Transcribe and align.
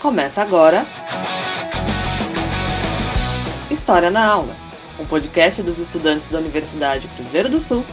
Começa 0.00 0.42
agora. 0.42 0.86
História 3.70 4.10
na 4.10 4.24
Aula 4.26 4.70
um 5.00 5.06
podcast 5.06 5.62
dos 5.62 5.78
estudantes 5.78 6.28
da 6.28 6.38
Universidade 6.38 7.08
Cruzeiro 7.08 7.48
do 7.48 7.58
Sul, 7.58 7.84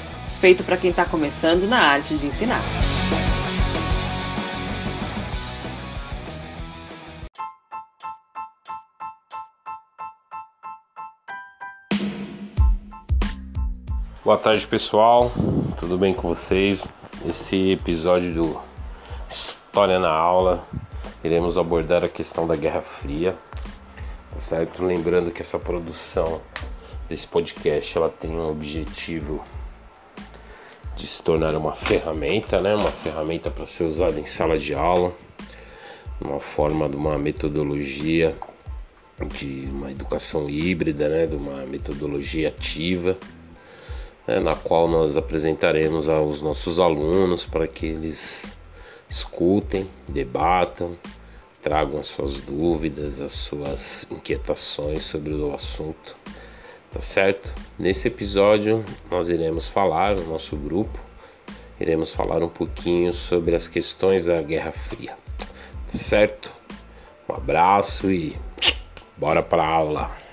feito 0.41 0.63
para 0.63 0.75
quem 0.75 0.89
está 0.89 1.05
começando 1.05 1.65
na 1.65 1.79
arte 1.79 2.17
de 2.17 2.27
ensinar. 2.27 2.61
Boa 14.23 14.37
tarde, 14.37 14.67
pessoal. 14.67 15.31
Tudo 15.79 15.97
bem 15.97 16.13
com 16.13 16.27
vocês? 16.27 16.85
Esse 17.25 17.71
episódio 17.71 18.33
do 18.33 18.61
História 19.25 19.97
na 19.97 20.11
Aula, 20.11 20.67
iremos 21.23 21.57
abordar 21.57 22.03
a 22.03 22.09
questão 22.09 22.47
da 22.47 22.55
Guerra 22.55 22.81
Fria, 22.81 23.35
tá 24.33 24.39
certo? 24.39 24.83
Lembrando 24.83 25.31
que 25.31 25.41
essa 25.41 25.57
produção 25.57 26.41
desse 27.09 27.27
podcast 27.27 27.97
ela 27.97 28.09
tem 28.09 28.31
um 28.31 28.49
objetivo 28.49 29.43
de 30.95 31.05
se 31.05 31.21
tornar 31.23 31.55
uma 31.55 31.73
ferramenta, 31.73 32.59
né? 32.59 32.75
Uma 32.75 32.91
ferramenta 32.91 33.51
para 33.51 33.65
ser 33.65 33.83
usada 33.83 34.19
em 34.19 34.25
sala 34.25 34.57
de 34.57 34.73
aula, 34.73 35.13
uma 36.19 36.39
forma 36.39 36.89
de 36.89 36.95
uma 36.95 37.17
metodologia 37.17 38.35
de 39.35 39.67
uma 39.71 39.91
educação 39.91 40.49
híbrida, 40.49 41.09
né? 41.09 41.25
De 41.25 41.35
uma 41.35 41.65
metodologia 41.65 42.49
ativa 42.49 43.17
né, 44.27 44.39
na 44.39 44.53
qual 44.53 44.87
nós 44.87 45.15
apresentaremos 45.15 46.09
aos 46.09 46.41
nossos 46.41 46.79
alunos 46.79 47.45
para 47.45 47.65
que 47.65 47.85
eles 47.85 48.51
escutem, 49.09 49.89
debatam, 50.07 50.97
tragam 51.61 51.99
as 51.99 52.07
suas 52.07 52.37
dúvidas, 52.37 53.21
as 53.21 53.31
suas 53.31 54.07
inquietações 54.11 55.03
sobre 55.03 55.33
o 55.33 55.53
assunto, 55.53 56.15
tá 56.91 56.99
certo? 56.99 57.53
Nesse 57.77 58.07
episódio 58.07 58.83
nós 59.09 59.29
iremos 59.29 59.67
falar, 59.67 60.17
o 60.17 60.27
nosso 60.27 60.55
grupo, 60.55 60.99
iremos 61.79 62.13
falar 62.13 62.43
um 62.43 62.49
pouquinho 62.49 63.13
sobre 63.13 63.55
as 63.55 63.67
questões 63.67 64.25
da 64.25 64.41
Guerra 64.41 64.71
Fria, 64.71 65.17
tá 65.37 65.47
certo? 65.97 66.51
Um 67.29 67.33
abraço 67.33 68.11
e 68.11 68.35
bora 69.17 69.43
para 69.43 69.63
a 69.63 69.67
aula! 69.67 70.01
Aula, 70.01 70.26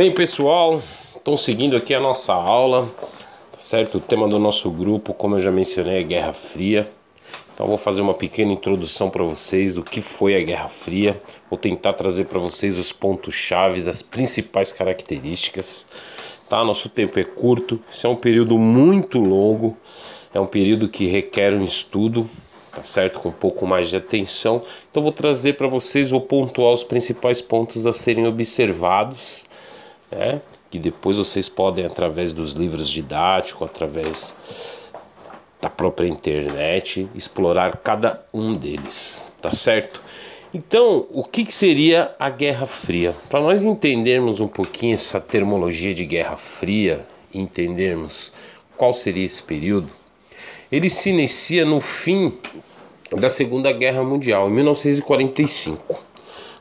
Bem, 0.00 0.10
pessoal, 0.10 0.82
estão 1.14 1.36
seguindo 1.36 1.76
aqui 1.76 1.92
a 1.92 2.00
nossa 2.00 2.32
aula, 2.32 2.90
tá 3.52 3.58
certo? 3.58 3.98
O 3.98 4.00
tema 4.00 4.26
do 4.26 4.38
nosso 4.38 4.70
grupo, 4.70 5.12
como 5.12 5.34
eu 5.34 5.38
já 5.38 5.50
mencionei, 5.50 6.00
é 6.00 6.02
Guerra 6.02 6.32
Fria. 6.32 6.90
Então 7.52 7.66
vou 7.66 7.76
fazer 7.76 8.00
uma 8.00 8.14
pequena 8.14 8.50
introdução 8.50 9.10
para 9.10 9.22
vocês 9.22 9.74
do 9.74 9.82
que 9.82 10.00
foi 10.00 10.34
a 10.36 10.42
Guerra 10.42 10.70
Fria. 10.70 11.20
Vou 11.50 11.58
tentar 11.58 11.92
trazer 11.92 12.24
para 12.24 12.38
vocês 12.38 12.78
os 12.78 12.92
pontos 12.92 13.34
chaves, 13.34 13.86
as 13.86 14.00
principais 14.00 14.72
características. 14.72 15.86
Tá? 16.48 16.64
Nosso 16.64 16.88
tempo 16.88 17.20
é 17.20 17.24
curto, 17.24 17.78
isso 17.92 18.06
é 18.06 18.08
um 18.08 18.16
período 18.16 18.56
muito 18.56 19.18
longo, 19.20 19.76
é 20.32 20.40
um 20.40 20.46
período 20.46 20.88
que 20.88 21.08
requer 21.08 21.52
um 21.52 21.62
estudo, 21.62 22.26
tá 22.72 22.82
certo? 22.82 23.20
Com 23.20 23.28
um 23.28 23.32
pouco 23.32 23.66
mais 23.66 23.90
de 23.90 23.98
atenção. 23.98 24.62
Então 24.90 25.02
vou 25.02 25.12
trazer 25.12 25.58
para 25.58 25.68
vocês, 25.68 26.10
vou 26.10 26.22
pontuar 26.22 26.72
os 26.72 26.82
principais 26.82 27.42
pontos 27.42 27.86
a 27.86 27.92
serem 27.92 28.26
observados, 28.26 29.44
né? 30.10 30.40
Que 30.70 30.78
depois 30.78 31.16
vocês 31.16 31.48
podem, 31.48 31.84
através 31.84 32.32
dos 32.32 32.52
livros 32.52 32.88
didáticos, 32.88 33.62
através 33.62 34.36
da 35.60 35.68
própria 35.68 36.08
internet, 36.08 37.08
explorar 37.14 37.76
cada 37.78 38.24
um 38.32 38.54
deles, 38.54 39.26
tá 39.42 39.50
certo? 39.50 40.02
Então, 40.52 41.06
o 41.10 41.22
que, 41.22 41.44
que 41.44 41.52
seria 41.52 42.14
a 42.18 42.28
Guerra 42.28 42.66
Fria? 42.66 43.14
Para 43.28 43.40
nós 43.40 43.62
entendermos 43.62 44.40
um 44.40 44.48
pouquinho 44.48 44.94
essa 44.94 45.20
termologia 45.20 45.94
de 45.94 46.04
Guerra 46.04 46.36
Fria, 46.36 47.06
entendermos 47.32 48.32
qual 48.76 48.92
seria 48.92 49.24
esse 49.24 49.42
período, 49.42 49.88
ele 50.72 50.88
se 50.88 51.10
inicia 51.10 51.64
no 51.64 51.80
fim 51.80 52.32
da 53.16 53.28
Segunda 53.28 53.70
Guerra 53.72 54.02
Mundial, 54.02 54.48
em 54.48 54.52
1945. 54.52 56.09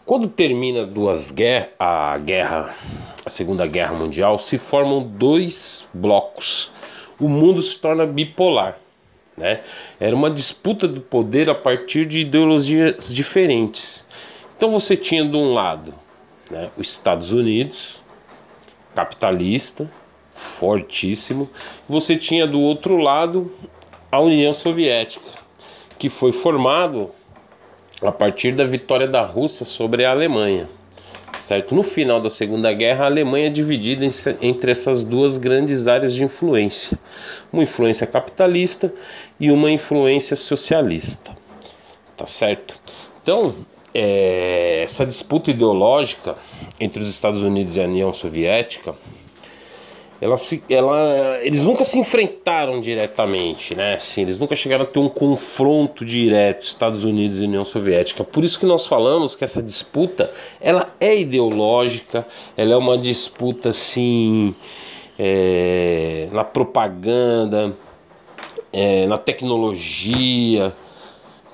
Quando 0.09 0.27
termina 0.27 0.87
duas 0.87 1.29
guerras, 1.29 1.69
a 1.77 2.17
guerra, 2.17 2.75
a 3.23 3.29
Segunda 3.29 3.67
Guerra 3.67 3.93
Mundial, 3.93 4.39
se 4.39 4.57
formam 4.57 5.03
dois 5.03 5.87
blocos. 5.93 6.71
O 7.19 7.27
mundo 7.27 7.61
se 7.61 7.77
torna 7.77 8.07
bipolar. 8.07 8.79
Né? 9.37 9.59
Era 9.99 10.15
uma 10.15 10.31
disputa 10.31 10.87
do 10.87 10.99
poder 10.99 11.47
a 11.47 11.53
partir 11.53 12.07
de 12.07 12.21
ideologias 12.21 13.13
diferentes. 13.13 14.03
Então 14.57 14.71
você 14.71 14.97
tinha 14.97 15.23
de 15.23 15.37
um 15.37 15.53
lado 15.53 15.93
né, 16.49 16.71
os 16.75 16.89
Estados 16.89 17.31
Unidos, 17.31 18.03
capitalista, 18.95 19.87
fortíssimo, 20.33 21.47
você 21.87 22.17
tinha 22.17 22.47
do 22.47 22.59
outro 22.59 22.97
lado 22.97 23.53
a 24.11 24.19
União 24.19 24.53
Soviética, 24.53 25.29
que 25.99 26.09
foi 26.09 26.31
formado 26.31 27.11
a 28.01 28.11
partir 28.11 28.51
da 28.51 28.65
vitória 28.65 29.07
da 29.07 29.21
Rússia 29.21 29.65
sobre 29.65 30.05
a 30.05 30.11
Alemanha. 30.11 30.69
Certo? 31.37 31.73
No 31.73 31.83
final 31.83 32.19
da 32.19 32.29
Segunda 32.29 32.73
Guerra, 32.73 33.05
a 33.05 33.07
Alemanha 33.07 33.47
é 33.47 33.49
dividida 33.49 34.05
entre 34.41 34.71
essas 34.71 35.05
duas 35.05 35.37
grandes 35.37 35.87
áreas 35.87 36.13
de 36.13 36.23
influência: 36.23 36.99
uma 37.51 37.63
influência 37.63 38.05
capitalista 38.05 38.93
e 39.39 39.49
uma 39.49 39.71
influência 39.71 40.35
socialista. 40.35 41.35
Tá 42.17 42.25
certo? 42.25 42.75
Então, 43.21 43.55
é, 43.93 44.81
essa 44.83 45.05
disputa 45.05 45.51
ideológica 45.51 46.35
entre 46.79 47.01
os 47.01 47.09
Estados 47.09 47.41
Unidos 47.41 47.77
e 47.77 47.81
a 47.81 47.85
União 47.85 48.11
Soviética 48.11 48.93
ela, 50.21 50.35
ela, 50.69 51.39
eles 51.43 51.63
nunca 51.63 51.85
se 51.85 51.97
enfrentaram 51.97 52.81
diretamente, 52.81 53.73
né? 53.73 53.95
Assim, 53.95 54.21
eles 54.23 54.37
nunca 54.37 54.53
chegaram 54.53 54.83
a 54.83 54.87
ter 54.87 54.99
um 54.99 55.07
confronto 55.07 56.03
direto 56.03 56.63
Estados 56.63 57.05
Unidos 57.05 57.39
e 57.39 57.45
União 57.45 57.63
Soviética. 57.63 58.23
Por 58.23 58.43
isso 58.43 58.59
que 58.59 58.65
nós 58.65 58.85
falamos 58.85 59.35
que 59.35 59.45
essa 59.45 59.63
disputa 59.63 60.29
ela 60.59 60.93
é 60.99 61.17
ideológica, 61.17 62.27
ela 62.57 62.73
é 62.73 62.77
uma 62.77 62.97
disputa 62.97 63.69
assim 63.69 64.53
é, 65.17 66.27
na 66.33 66.43
propaganda, 66.43 67.73
é, 68.73 69.07
na 69.07 69.17
tecnologia, 69.17 70.75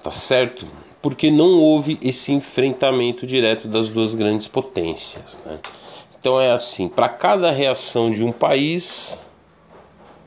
tá 0.01 0.09
certo? 0.09 0.67
Porque 1.03 1.29
não 1.29 1.59
houve 1.59 1.99
esse 2.01 2.31
enfrentamento 2.31 3.27
direto 3.27 3.67
das 3.67 3.89
duas 3.89 4.15
grandes 4.15 4.47
potências, 4.47 5.37
né? 5.45 5.59
Então 6.25 6.41
é 6.41 6.51
assim, 6.51 6.87
para 6.87 7.07
cada 7.07 7.51
reação 7.51 8.09
de 8.09 8.23
um 8.23 8.31
país 8.31 9.23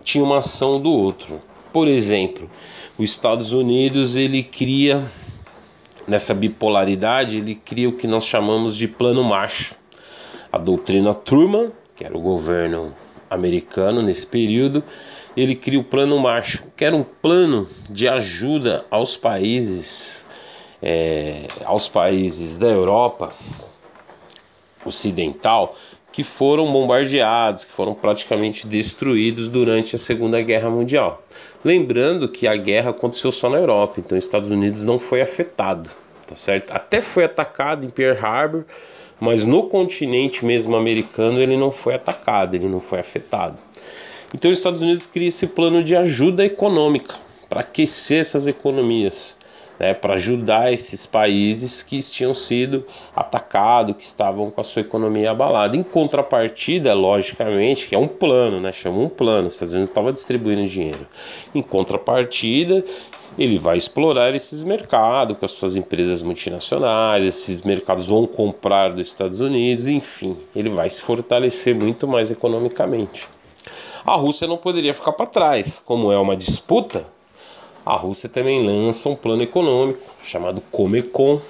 tinha 0.04 0.22
uma 0.22 0.38
ação 0.38 0.80
do 0.80 0.92
outro. 0.92 1.42
Por 1.72 1.88
exemplo, 1.88 2.48
os 2.96 3.10
Estados 3.10 3.50
Unidos 3.50 4.14
ele 4.14 4.44
cria 4.44 5.04
nessa 6.06 6.32
bipolaridade, 6.32 7.38
ele 7.38 7.56
cria 7.56 7.88
o 7.88 7.96
que 7.96 8.06
nós 8.06 8.24
chamamos 8.24 8.76
de 8.76 8.86
plano 8.86 9.24
Marshall. 9.24 9.76
A 10.52 10.56
doutrina 10.56 11.12
Truman, 11.12 11.72
que 11.96 12.04
era 12.04 12.16
o 12.16 12.20
governo 12.20 12.94
americano 13.28 14.00
nesse 14.00 14.24
período, 14.24 14.84
ele 15.36 15.56
cria 15.56 15.80
o 15.80 15.84
plano 15.84 16.16
Marshall, 16.20 16.68
que 16.76 16.84
era 16.84 16.94
um 16.94 17.02
plano 17.02 17.68
de 17.90 18.06
ajuda 18.06 18.86
aos 18.88 19.16
países 19.16 20.28
é, 20.80 21.48
aos 21.64 21.88
países 21.88 22.56
da 22.56 22.68
Europa 22.68 23.34
ocidental 24.88 25.76
que 26.12 26.24
foram 26.24 26.70
bombardeados, 26.72 27.64
que 27.64 27.72
foram 27.72 27.94
praticamente 27.94 28.66
destruídos 28.66 29.48
durante 29.48 29.94
a 29.94 29.98
Segunda 29.98 30.40
Guerra 30.42 30.70
Mundial. 30.70 31.22
Lembrando 31.64 32.28
que 32.28 32.46
a 32.46 32.56
guerra 32.56 32.90
aconteceu 32.90 33.30
só 33.30 33.48
na 33.48 33.58
Europa, 33.58 34.00
então 34.00 34.18
os 34.18 34.24
Estados 34.24 34.50
Unidos 34.50 34.84
não 34.84 34.98
foi 34.98 35.20
afetado, 35.20 35.90
tá 36.26 36.34
certo? 36.34 36.72
Até 36.72 37.00
foi 37.00 37.24
atacado 37.24 37.86
em 37.86 37.90
Pearl 37.90 38.18
Harbor, 38.18 38.64
mas 39.20 39.44
no 39.44 39.68
continente 39.68 40.44
mesmo 40.44 40.76
americano 40.76 41.40
ele 41.40 41.56
não 41.56 41.70
foi 41.70 41.94
atacado, 41.94 42.54
ele 42.54 42.68
não 42.68 42.80
foi 42.80 43.00
afetado. 43.00 43.58
Então 44.34 44.50
os 44.50 44.58
Estados 44.58 44.80
Unidos 44.80 45.06
cria 45.06 45.28
esse 45.28 45.46
plano 45.46 45.82
de 45.82 45.96
ajuda 45.96 46.44
econômica 46.44 47.14
para 47.48 47.60
aquecer 47.60 48.20
essas 48.20 48.46
economias 48.46 49.37
né, 49.78 49.94
para 49.94 50.14
ajudar 50.14 50.72
esses 50.72 51.06
países 51.06 51.82
que 51.82 51.98
tinham 52.00 52.34
sido 52.34 52.84
atacados, 53.14 53.96
que 53.96 54.04
estavam 54.04 54.50
com 54.50 54.60
a 54.60 54.64
sua 54.64 54.82
economia 54.82 55.30
abalada. 55.30 55.76
Em 55.76 55.82
contrapartida, 55.82 56.94
logicamente, 56.94 57.88
que 57.88 57.94
é 57.94 57.98
um 57.98 58.08
plano, 58.08 58.60
né, 58.60 58.72
chama 58.72 58.98
um 58.98 59.08
plano, 59.08 59.48
os 59.48 59.54
Estados 59.54 59.74
Unidos 59.74 59.90
estavam 59.90 60.12
distribuindo 60.12 60.66
dinheiro. 60.66 61.06
Em 61.54 61.62
contrapartida, 61.62 62.84
ele 63.38 63.58
vai 63.58 63.76
explorar 63.76 64.34
esses 64.34 64.64
mercados 64.64 65.36
com 65.38 65.44
as 65.44 65.52
suas 65.52 65.76
empresas 65.76 66.22
multinacionais, 66.22 67.24
esses 67.24 67.62
mercados 67.62 68.06
vão 68.06 68.26
comprar 68.26 68.88
dos 68.88 69.06
Estados 69.06 69.40
Unidos, 69.40 69.86
enfim, 69.86 70.36
ele 70.56 70.68
vai 70.68 70.90
se 70.90 71.00
fortalecer 71.00 71.74
muito 71.74 72.08
mais 72.08 72.30
economicamente. 72.30 73.28
A 74.04 74.16
Rússia 74.16 74.46
não 74.46 74.56
poderia 74.56 74.94
ficar 74.94 75.12
para 75.12 75.26
trás, 75.26 75.80
como 75.84 76.10
é 76.10 76.18
uma 76.18 76.36
disputa. 76.36 77.06
A 77.88 77.96
Rússia 77.96 78.28
também 78.28 78.66
lança 78.66 79.08
um 79.08 79.16
plano 79.16 79.42
econômico 79.42 80.14
chamado 80.22 80.60
Comecon, 80.70 81.40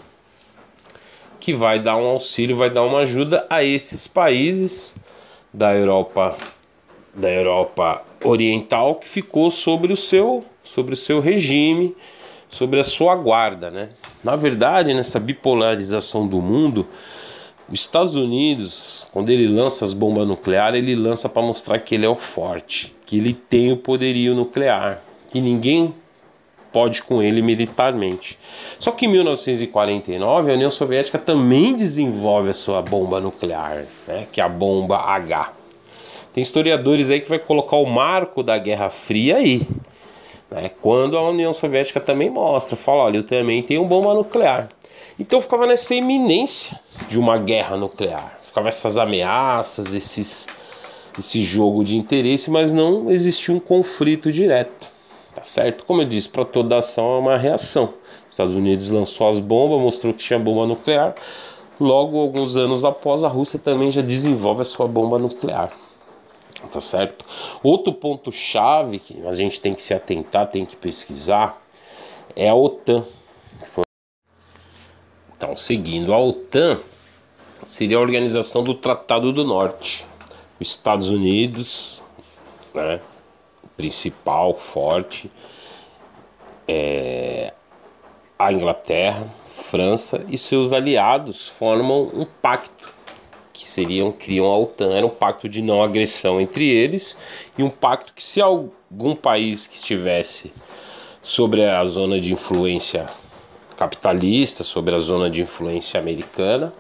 que 1.41 1.53
vai 1.53 1.81
dar 1.81 1.97
um 1.97 2.07
auxílio, 2.07 2.57
vai 2.57 2.71
dar 2.71 2.85
uma 2.85 3.01
ajuda 3.01 3.45
a 3.51 3.65
esses 3.65 4.07
países 4.07 4.95
da 5.53 5.75
Europa, 5.75 6.37
da 7.13 7.29
Europa 7.29 8.05
Oriental 8.23 8.95
que 8.95 9.09
ficou 9.09 9.51
sobre 9.51 9.93
o 9.93 9.97
seu, 9.97 10.45
sobre 10.63 10.95
o 10.95 10.97
seu 10.97 11.19
regime, 11.19 11.97
sobre 12.49 12.79
a 12.79 12.85
sua 12.85 13.17
guarda, 13.17 13.69
né? 13.69 13.89
Na 14.23 14.37
verdade, 14.37 14.95
nessa 14.95 15.19
bipolarização 15.19 16.25
do 16.25 16.41
mundo, 16.41 16.87
os 17.69 17.81
Estados 17.81 18.15
Unidos, 18.15 19.09
quando 19.11 19.31
ele 19.31 19.49
lança 19.49 19.85
as 19.85 19.93
bombas 19.93 20.25
nucleares, 20.25 20.81
ele 20.81 20.95
lança 20.95 21.29
para 21.29 21.43
mostrar 21.43 21.81
que 21.81 21.97
ele 21.97 22.07
é 22.07 22.09
o 22.09 22.15
forte, 22.15 22.95
que 23.05 23.19
ele 23.19 23.33
tem 23.33 23.73
o 23.73 23.77
poderio 23.77 24.37
nuclear, 24.37 25.03
que 25.31 25.41
ninguém 25.41 25.93
pode 26.79 27.03
com 27.03 27.21
ele 27.21 27.43
militarmente. 27.43 28.39
Só 28.79 28.93
que 28.93 29.07
em 29.07 29.09
1949 29.09 30.53
a 30.53 30.55
União 30.55 30.71
Soviética 30.71 31.19
também 31.19 31.75
desenvolve 31.75 32.51
a 32.51 32.53
sua 32.53 32.81
bomba 32.81 33.21
nuclear, 33.21 33.85
né, 34.07 34.29
que 34.31 34.41
é 34.41 34.45
a 34.45 34.49
bomba 34.49 34.97
H. 34.97 35.55
Tem 36.33 36.41
historiadores 36.41 37.11
aí 37.11 37.21
que 37.21 37.29
vai 37.29 37.41
colocar 37.41 37.75
o 37.75 37.85
marco 37.85 38.45
da 38.45 38.57
Guerra 38.59 38.91
Fria 38.91 39.39
aí, 39.39 39.67
né, 40.49 40.71
quando 40.81 41.19
a 41.19 41.29
União 41.29 41.53
Soviética 41.53 41.99
também 41.99 42.31
mostra, 42.31 42.77
fala, 42.77 43.03
olha, 43.03 43.17
eu 43.17 43.25
também 43.25 43.61
tenho 43.61 43.85
bomba 43.85 44.15
nuclear. 44.15 44.69
Então 45.19 45.41
ficava 45.41 45.67
nessa 45.67 45.97
iminência 45.97 46.79
de 47.09 47.19
uma 47.19 47.39
guerra 47.39 47.77
nuclear. 47.77 48.39
Ficava 48.41 48.69
essas 48.69 48.97
ameaças, 48.97 49.95
esses, 49.95 50.47
esse 51.19 51.43
jogo 51.43 51.83
de 51.83 51.97
interesse, 51.97 52.53
mas 52.53 52.73
não 52.73 53.11
existia 53.11 53.53
um 53.53 53.59
conflito 53.59 54.31
direto. 54.31 54.98
Tá 55.39 55.45
certo? 55.45 55.85
Como 55.85 56.03
eu 56.03 56.05
disse, 56.05 56.29
para 56.29 56.45
toda 56.45 56.79
ação 56.79 57.15
é 57.15 57.19
uma 57.21 57.37
reação. 57.37 57.95
Os 58.25 58.31
Estados 58.31 58.57
Unidos 58.57 58.91
lançou 58.91 59.29
as 59.29 59.39
bombas, 59.39 59.81
mostrou 59.81 60.13
que 60.13 60.19
tinha 60.19 60.37
bomba 60.37 60.67
nuclear. 60.67 61.15
Logo, 61.79 62.19
alguns 62.19 62.57
anos 62.57 62.85
após, 62.85 63.23
a 63.23 63.29
Rússia 63.29 63.57
também 63.57 63.89
já 63.89 64.03
desenvolve 64.03 64.63
a 64.63 64.65
sua 64.65 64.89
bomba 64.89 65.17
nuclear. 65.17 65.71
Tá 66.73 66.81
certo? 66.81 67.25
Outro 67.63 67.93
ponto 67.93 68.33
chave 68.33 68.99
que 68.99 69.25
a 69.25 69.33
gente 69.33 69.61
tem 69.61 69.75
que 69.75 69.81
se 69.81 69.95
atentar, 69.95 70.51
tem 70.51 70.67
que 70.67 70.75
pesquisar, 70.75 71.63
é 72.35 72.49
a 72.49 72.55
OTAN. 72.57 73.05
Então, 75.37 75.55
seguindo 75.55 76.13
a 76.13 76.19
OTAN, 76.19 76.81
seria 77.65 77.97
a 77.97 78.01
organização 78.01 78.65
do 78.65 78.75
Tratado 78.75 79.33
do 79.33 79.45
Norte. 79.45 80.05
Os 80.59 80.69
Estados 80.69 81.13
Unidos, 81.13 82.03
né, 82.75 83.01
principal, 83.79 84.55
forte, 84.55 85.31
é, 86.67 87.55
a 88.37 88.53
Inglaterra, 88.53 89.33
França 89.45 90.25
e 90.29 90.37
seus 90.37 90.73
aliados 90.73 91.49
formam 91.49 92.11
um 92.13 92.27
pacto 92.43 92.93
que 93.53 93.67
seriam 93.67 94.11
criam 94.13 94.47
a 94.47 94.59
OTAN. 94.59 94.95
Era 94.95 95.07
um 95.07 95.11
pacto 95.11 95.49
de 95.49 95.63
não 95.63 95.83
agressão 95.83 96.41
entre 96.41 96.69
eles 96.69 97.17
e 97.57 97.63
um 97.63 97.71
pacto 97.71 98.13
que 98.13 98.23
se 98.23 98.41
algum 98.41 99.15
país 99.15 99.69
que 99.69 99.77
estivesse 99.77 100.53
sobre 101.23 101.65
a 101.65 101.85
zona 101.85 102.21
de 102.21 102.33
influência 102.33 103.09
capitalista, 103.77 104.65
sobre 104.65 104.95
a 104.95 104.99
zona 104.99 105.31
de 105.31 105.43
influência 105.43 106.01
americana, 106.01 106.73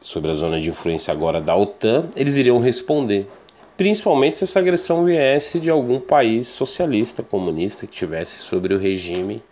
sobre 0.00 0.30
a 0.30 0.34
zona 0.34 0.60
de 0.60 0.68
influência 0.68 1.12
agora 1.12 1.40
da 1.40 1.56
OTAN, 1.56 2.08
eles 2.14 2.36
iriam 2.36 2.60
responder. 2.60 3.28
Principalmente 3.76 4.38
se 4.38 4.44
essa 4.44 4.60
agressão 4.60 5.04
viesse 5.04 5.58
de 5.58 5.68
algum 5.68 5.98
país 5.98 6.46
socialista, 6.46 7.24
comunista, 7.24 7.86
que 7.86 7.96
tivesse 7.96 8.38
sobre 8.38 8.72
o 8.72 8.78
regime 8.78 9.42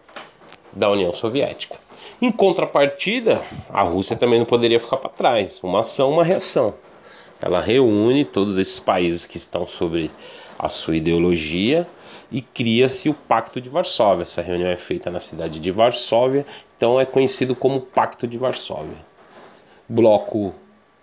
da 0.72 0.88
União 0.88 1.12
Soviética. 1.12 1.76
Em 2.20 2.30
contrapartida, 2.30 3.42
a 3.68 3.82
Rússia 3.82 4.14
também 4.14 4.38
não 4.38 4.46
poderia 4.46 4.78
ficar 4.78 4.98
para 4.98 5.10
trás. 5.10 5.58
Uma 5.60 5.80
ação, 5.80 6.12
uma 6.12 6.22
reação. 6.22 6.74
Ela 7.40 7.60
reúne 7.60 8.24
todos 8.24 8.58
esses 8.58 8.78
países 8.78 9.26
que 9.26 9.36
estão 9.36 9.66
sobre 9.66 10.08
a 10.56 10.68
sua 10.68 10.96
ideologia 10.96 11.84
e 12.30 12.40
cria-se 12.40 13.08
o 13.08 13.14
Pacto 13.14 13.60
de 13.60 13.68
Varsóvia. 13.68 14.22
Essa 14.22 14.40
reunião 14.40 14.70
é 14.70 14.76
feita 14.76 15.10
na 15.10 15.18
cidade 15.18 15.58
de 15.58 15.70
Varsóvia, 15.72 16.46
então 16.76 17.00
é 17.00 17.04
conhecido 17.04 17.56
como 17.56 17.80
Pacto 17.80 18.28
de 18.28 18.38
Varsóvia. 18.38 19.04
Bloco 19.88 20.54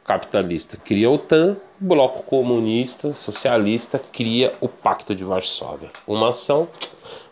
capitalista 0.09 0.75
cria 0.75 1.07
a 1.07 1.11
OTAN, 1.11 1.55
bloco 1.79 2.23
comunista, 2.23 3.13
socialista 3.13 3.99
cria 3.99 4.55
o 4.59 4.67
Pacto 4.67 5.13
de 5.13 5.23
Varsóvia. 5.23 5.91
Uma 6.07 6.29
ação, 6.29 6.67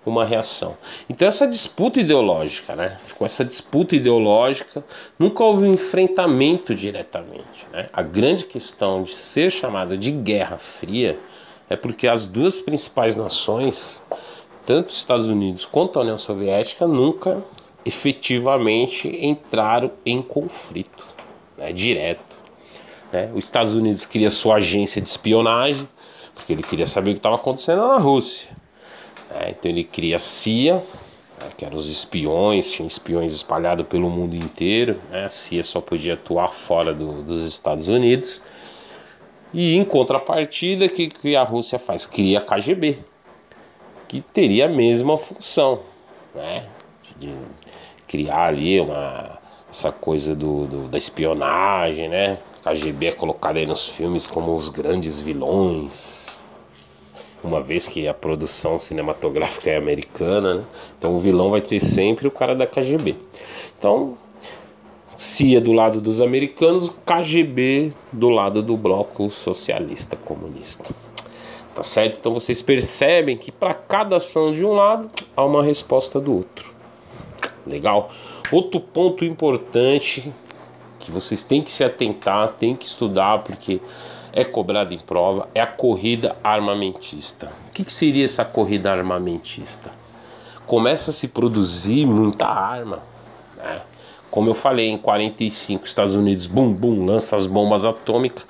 uma 0.05 0.23
reação. 0.23 0.77
Então 1.09 1.27
essa 1.27 1.47
disputa 1.47 1.99
ideológica, 1.99 2.75
né? 2.75 2.99
Ficou 3.03 3.25
essa 3.25 3.43
disputa 3.43 3.95
ideológica, 3.95 4.85
nunca 5.17 5.43
houve 5.43 5.65
um 5.65 5.73
enfrentamento 5.73 6.75
diretamente, 6.75 7.65
né? 7.73 7.89
A 7.91 8.03
grande 8.03 8.45
questão 8.45 9.01
de 9.01 9.15
ser 9.15 9.49
chamada 9.49 9.97
de 9.97 10.11
Guerra 10.11 10.59
Fria 10.59 11.17
é 11.67 11.75
porque 11.75 12.07
as 12.07 12.27
duas 12.27 12.61
principais 12.61 13.15
nações, 13.15 14.03
tanto 14.67 14.89
os 14.89 14.97
Estados 14.97 15.25
Unidos 15.25 15.65
quanto 15.65 15.97
a 15.97 16.03
União 16.03 16.17
Soviética, 16.19 16.85
nunca 16.85 17.43
efetivamente 17.83 19.07
entraram 19.25 19.89
em 20.05 20.21
conflito 20.21 21.07
né, 21.57 21.73
direto. 21.73 22.36
Né? 23.11 23.31
Os 23.33 23.45
Estados 23.45 23.73
Unidos 23.73 24.05
queria 24.05 24.29
sua 24.29 24.55
agência 24.55 25.01
de 25.01 25.09
espionagem, 25.09 25.87
porque 26.33 26.53
ele 26.53 26.63
queria 26.63 26.85
saber 26.85 27.11
o 27.11 27.13
que 27.13 27.19
estava 27.19 27.35
acontecendo 27.35 27.87
na 27.87 27.97
Rússia. 27.97 28.49
Né? 29.31 29.51
Então 29.51 29.71
ele 29.71 29.83
cria 29.83 30.17
a 30.17 30.19
CIA, 30.19 30.75
né, 31.39 31.49
que 31.57 31.65
eram 31.65 31.77
os 31.77 31.89
espiões, 31.89 32.71
tinha 32.71 32.87
espiões 32.87 33.33
espalhados 33.33 33.85
pelo 33.87 34.09
mundo 34.09 34.35
inteiro. 34.35 34.99
Né? 35.09 35.25
A 35.25 35.29
CIA 35.29 35.63
só 35.63 35.81
podia 35.81 36.13
atuar 36.13 36.49
fora 36.49 36.93
do, 36.93 37.21
dos 37.23 37.43
Estados 37.43 37.87
Unidos. 37.87 38.41
E 39.53 39.75
em 39.77 39.85
contrapartida, 39.85 40.85
o 40.85 40.89
que, 40.89 41.09
que 41.09 41.35
a 41.35 41.43
Rússia 41.43 41.79
faz? 41.79 42.05
Cria 42.05 42.39
a 42.39 42.41
KGB, 42.41 42.99
que 44.07 44.21
teria 44.21 44.65
a 44.65 44.69
mesma 44.69 45.17
função, 45.17 45.79
né? 46.35 46.65
De 47.17 47.33
criar 48.07 48.47
ali 48.47 48.79
uma, 48.79 49.39
essa 49.69 49.91
coisa 49.91 50.35
do, 50.35 50.65
do, 50.67 50.87
da 50.87 50.97
espionagem, 50.97 52.09
né? 52.09 52.39
KGB 52.67 53.05
é 53.05 53.11
colocada 53.13 53.59
aí 53.59 53.65
nos 53.65 53.87
filmes 53.87 54.27
como 54.27 54.53
os 54.53 54.67
grandes 54.67 55.21
vilões, 55.21 56.37
uma 57.41 57.61
vez 57.61 57.87
que 57.87 58.09
a 58.09 58.13
produção 58.13 58.77
cinematográfica 58.77 59.69
é 59.69 59.77
americana, 59.77 60.55
né? 60.55 60.63
Então 60.97 61.15
o 61.15 61.19
vilão 61.19 61.49
vai 61.49 61.61
ter 61.61 61.79
sempre 61.79 62.27
o 62.27 62.31
cara 62.31 62.53
da 62.53 62.67
KGB. 62.67 63.15
Então 63.77 64.17
CIA 65.15 65.61
do 65.61 65.71
lado 65.71 66.01
dos 66.01 66.19
americanos, 66.19 66.93
KGB 67.05 67.93
do 68.11 68.27
lado 68.27 68.61
do 68.61 68.75
bloco 68.75 69.29
socialista 69.29 70.17
comunista. 70.17 70.93
Tá 71.73 71.83
certo? 71.83 72.17
Então 72.19 72.33
vocês 72.33 72.61
percebem 72.61 73.37
que 73.37 73.49
para 73.49 73.73
cada 73.73 74.17
ação 74.17 74.51
de 74.51 74.65
um 74.65 74.73
lado 74.73 75.09
há 75.37 75.45
uma 75.45 75.63
resposta 75.63 76.19
do 76.19 76.35
outro. 76.35 76.69
Legal? 77.65 78.11
Outro 78.51 78.81
ponto 78.81 79.23
importante 79.23 80.33
que 81.07 81.11
vocês 81.11 81.45
têm 81.45 81.61
que 81.61 81.71
se 81.71 81.85
atentar, 81.85 82.51
têm 82.59 82.75
que 82.75 82.85
estudar, 82.85 83.39
porque 83.39 83.79
é 84.33 84.43
cobrado 84.43 84.93
em 84.93 84.99
prova, 84.99 85.47
é 85.55 85.61
a 85.61 85.65
corrida 85.65 86.35
armamentista. 86.43 87.49
O 87.69 87.71
que, 87.71 87.85
que 87.85 87.93
seria 87.93 88.25
essa 88.25 88.43
corrida 88.43 88.91
armamentista? 88.91 89.89
Começa 90.65 91.11
a 91.11 91.13
se 91.13 91.29
produzir 91.29 92.05
muita 92.05 92.45
arma. 92.45 93.01
Né? 93.55 93.81
Como 94.29 94.49
eu 94.49 94.53
falei, 94.53 94.89
em 94.89 94.97
45, 94.97 95.85
Estados 95.85 96.13
Unidos, 96.13 96.45
bum, 96.45 96.73
bum, 96.73 97.05
lança 97.05 97.37
as 97.37 97.45
bombas 97.45 97.85
atômicas, 97.85 98.45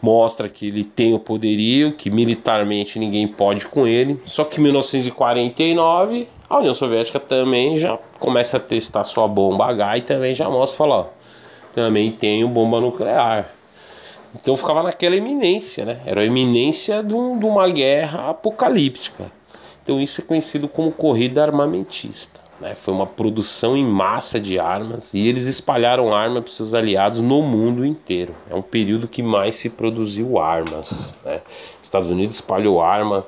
mostra 0.00 0.48
que 0.48 0.68
ele 0.68 0.84
tem 0.84 1.12
o 1.12 1.18
poderio, 1.18 1.94
que 1.96 2.10
militarmente 2.10 2.96
ninguém 2.96 3.26
pode 3.26 3.66
com 3.66 3.88
ele. 3.88 4.20
Só 4.24 4.44
que 4.44 4.60
em 4.60 4.62
1949, 4.62 6.28
a 6.48 6.58
União 6.58 6.74
Soviética 6.74 7.18
também 7.18 7.74
já 7.76 7.98
começa 8.20 8.58
a 8.58 8.60
testar 8.60 9.02
sua 9.02 9.26
bomba 9.26 9.66
H 9.66 9.98
e 9.98 10.00
também 10.02 10.32
já 10.32 10.48
mostra, 10.48 10.78
fala, 10.78 10.94
ó, 10.94 11.21
também 11.74 12.10
tenho 12.12 12.48
bomba 12.48 12.80
nuclear. 12.80 13.50
Então 14.34 14.56
ficava 14.56 14.82
naquela 14.82 15.14
eminência, 15.16 15.84
né? 15.84 16.00
Era 16.06 16.22
a 16.22 16.24
eminência 16.24 17.02
de, 17.02 17.14
um, 17.14 17.38
de 17.38 17.44
uma 17.44 17.68
guerra 17.68 18.30
apocalíptica. 18.30 19.30
Então 19.82 20.00
isso 20.00 20.20
é 20.20 20.24
conhecido 20.24 20.68
como 20.68 20.90
corrida 20.90 21.42
armamentista. 21.42 22.40
Né? 22.60 22.74
Foi 22.74 22.94
uma 22.94 23.06
produção 23.06 23.76
em 23.76 23.84
massa 23.84 24.38
de 24.38 24.58
armas 24.58 25.12
e 25.14 25.26
eles 25.26 25.46
espalharam 25.46 26.14
armas 26.14 26.44
para 26.44 26.52
seus 26.52 26.72
aliados 26.72 27.20
no 27.20 27.42
mundo 27.42 27.84
inteiro. 27.84 28.34
É 28.48 28.54
um 28.54 28.62
período 28.62 29.08
que 29.08 29.22
mais 29.22 29.56
se 29.56 29.68
produziu 29.68 30.38
armas. 30.38 31.16
Né? 31.24 31.40
Estados 31.82 32.08
Unidos 32.08 32.36
espalhou 32.36 32.80
arma 32.80 33.26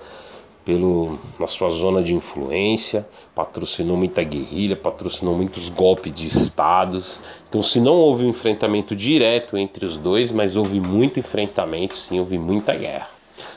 pelo, 0.65 1.19
na 1.39 1.47
sua 1.47 1.69
zona 1.69 2.03
de 2.03 2.15
influência, 2.15 3.07
patrocinou 3.35 3.97
muita 3.97 4.23
guerrilha, 4.23 4.75
patrocinou 4.75 5.37
muitos 5.37 5.69
golpes 5.69 6.13
de 6.13 6.27
estados. 6.27 7.21
Então, 7.49 7.63
se 7.63 7.81
não 7.81 7.93
houve 7.93 8.25
um 8.25 8.31
enfrentamento 8.31 8.97
direto 8.97 9.57
entre 9.57 9.85
os 9.85 9.99
dois, 9.99 10.33
mas 10.33 10.57
houve 10.57 10.81
muito 10.81 11.21
enfrentamento, 11.21 11.97
sim, 11.97 12.19
houve 12.19 12.39
muita 12.39 12.75
guerra. 12.75 13.09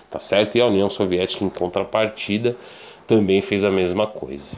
Tá 0.09 0.19
certo? 0.19 0.57
E 0.57 0.61
a 0.61 0.67
União 0.67 0.89
Soviética, 0.89 1.43
em 1.43 1.49
contrapartida, 1.49 2.57
também 3.05 3.41
fez 3.41 3.63
a 3.63 3.71
mesma 3.71 4.05
coisa. 4.05 4.57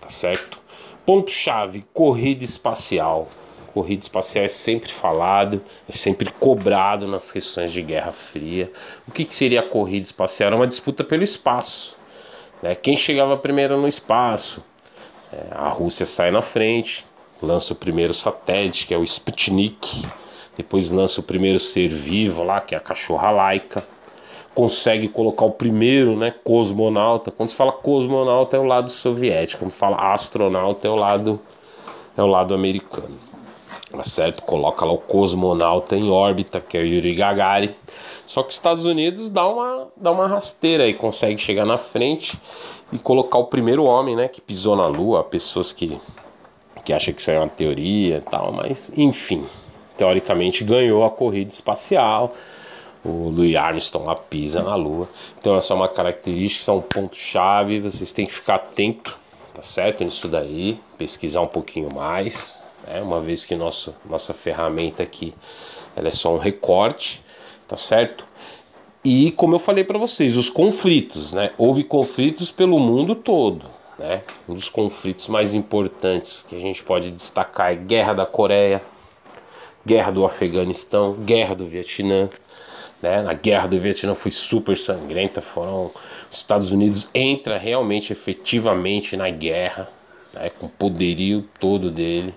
Tá 0.00 0.08
certo? 0.08 0.60
Ponto-chave: 1.04 1.84
corrida 1.92 2.44
espacial. 2.44 3.28
Corrida 3.72 4.02
espacial 4.02 4.44
é 4.44 4.48
sempre 4.48 4.92
falado, 4.92 5.62
é 5.88 5.92
sempre 5.92 6.30
cobrado 6.30 7.06
nas 7.06 7.32
questões 7.32 7.72
de 7.72 7.82
Guerra 7.82 8.12
Fria. 8.12 8.70
O 9.08 9.12
que, 9.12 9.24
que 9.24 9.34
seria 9.34 9.60
a 9.60 9.62
corrida 9.62 10.04
espacial? 10.04 10.48
Era 10.48 10.56
uma 10.56 10.66
disputa 10.66 11.02
pelo 11.02 11.22
espaço. 11.22 11.96
Né? 12.62 12.74
Quem 12.74 12.96
chegava 12.96 13.36
primeiro 13.36 13.80
no 13.80 13.88
espaço? 13.88 14.62
É, 15.32 15.46
a 15.52 15.68
Rússia 15.68 16.04
sai 16.04 16.30
na 16.30 16.42
frente, 16.42 17.06
lança 17.40 17.72
o 17.72 17.76
primeiro 17.76 18.12
satélite, 18.12 18.86
que 18.86 18.94
é 18.94 18.98
o 18.98 19.02
Sputnik. 19.02 20.06
Depois 20.56 20.90
lança 20.90 21.20
o 21.20 21.22
primeiro 21.22 21.58
ser 21.58 21.88
vivo 21.88 22.42
lá, 22.42 22.60
que 22.60 22.74
é 22.74 22.78
a 22.78 22.80
cachorra 22.80 23.30
laica 23.30 23.82
consegue 24.54 25.08
colocar 25.08 25.46
o 25.46 25.50
primeiro, 25.50 26.16
né, 26.16 26.32
cosmonauta. 26.44 27.30
Quando 27.30 27.48
se 27.48 27.54
fala 27.54 27.72
cosmonauta 27.72 28.56
é 28.56 28.60
o 28.60 28.64
lado 28.64 28.90
soviético, 28.90 29.64
quando 29.64 29.72
fala 29.72 30.12
astronauta 30.12 30.86
é 30.86 30.90
o 30.90 30.94
lado 30.94 31.40
é 32.16 32.22
o 32.22 32.26
lado 32.26 32.54
americano. 32.54 33.31
Tá 33.92 34.02
certo? 34.02 34.42
Coloca 34.42 34.84
lá 34.84 34.92
o 34.92 34.98
cosmonauta 34.98 35.94
em 35.94 36.10
órbita, 36.10 36.60
que 36.60 36.78
é 36.78 36.80
o 36.80 36.84
Yuri 36.84 37.14
Gagarin. 37.14 37.74
Só 38.26 38.42
que 38.42 38.48
os 38.48 38.54
Estados 38.54 38.84
Unidos 38.86 39.28
dá 39.28 39.46
uma 39.46 39.88
dá 39.94 40.10
uma 40.10 40.26
rasteira 40.26 40.88
e 40.88 40.94
consegue 40.94 41.38
chegar 41.38 41.66
na 41.66 41.76
frente 41.76 42.38
e 42.90 42.98
colocar 42.98 43.38
o 43.38 43.44
primeiro 43.44 43.84
homem, 43.84 44.16
né, 44.16 44.28
que 44.28 44.40
pisou 44.40 44.74
na 44.74 44.86
lua, 44.86 45.22
pessoas 45.22 45.72
que 45.72 46.00
que 46.84 46.92
acham 46.92 47.14
que 47.14 47.20
isso 47.20 47.30
é 47.30 47.38
uma 47.38 47.48
teoria 47.48 48.16
e 48.16 48.22
tal, 48.22 48.50
mas 48.50 48.90
enfim, 48.96 49.46
teoricamente 49.96 50.64
ganhou 50.64 51.04
a 51.04 51.10
corrida 51.10 51.52
espacial 51.52 52.34
o 53.04 53.30
Louis 53.30 53.54
Armstrong 53.56 54.06
lá 54.06 54.14
pisa 54.14 54.62
na 54.62 54.74
Lua. 54.74 55.08
Então 55.38 55.56
essa 55.56 55.72
é 55.72 55.76
uma 55.76 55.88
característica, 55.88 56.70
é 56.70 56.74
um 56.74 56.80
ponto 56.80 57.16
chave, 57.16 57.80
vocês 57.80 58.12
têm 58.12 58.26
que 58.26 58.32
ficar 58.32 58.56
atento, 58.56 59.18
tá 59.54 59.62
certo 59.62 60.04
nisso 60.04 60.28
daí, 60.28 60.78
pesquisar 60.96 61.40
um 61.40 61.46
pouquinho 61.46 61.88
mais, 61.94 62.61
né? 62.86 63.00
Uma 63.00 63.20
vez 63.20 63.44
que 63.44 63.54
nosso, 63.54 63.94
nossa 64.04 64.32
ferramenta 64.32 65.02
aqui 65.02 65.34
ela 65.94 66.08
é 66.08 66.10
só 66.10 66.34
um 66.34 66.38
recorte, 66.38 67.22
tá 67.68 67.76
certo? 67.76 68.26
E 69.04 69.32
como 69.32 69.54
eu 69.54 69.58
falei 69.58 69.82
para 69.82 69.98
vocês, 69.98 70.36
os 70.36 70.48
conflitos, 70.48 71.32
né? 71.32 71.52
Houve 71.58 71.84
conflitos 71.84 72.50
pelo 72.50 72.78
mundo 72.78 73.14
todo, 73.14 73.66
né? 73.98 74.22
Um 74.48 74.54
dos 74.54 74.68
conflitos 74.68 75.28
mais 75.28 75.54
importantes 75.54 76.44
que 76.48 76.54
a 76.54 76.60
gente 76.60 76.82
pode 76.82 77.10
destacar 77.10 77.72
é 77.72 77.76
Guerra 77.76 78.14
da 78.14 78.26
Coreia, 78.26 78.80
Guerra 79.84 80.12
do 80.12 80.24
Afeganistão, 80.24 81.14
Guerra 81.14 81.56
do 81.56 81.66
Vietnã, 81.66 82.28
né? 83.02 83.20
Na 83.22 83.34
guerra 83.34 83.66
do 83.66 83.80
Vietnã 83.80 84.14
foi 84.14 84.30
super 84.30 84.76
sangrenta, 84.76 85.40
foram 85.40 85.90
os 86.30 86.38
Estados 86.38 86.70
Unidos 86.70 87.08
entra 87.12 87.58
realmente 87.58 88.12
efetivamente 88.12 89.16
na 89.16 89.28
guerra, 89.28 89.88
né? 90.32 90.48
com 90.50 90.66
o 90.66 90.70
poderio 90.70 91.48
todo 91.58 91.90
dele. 91.90 92.32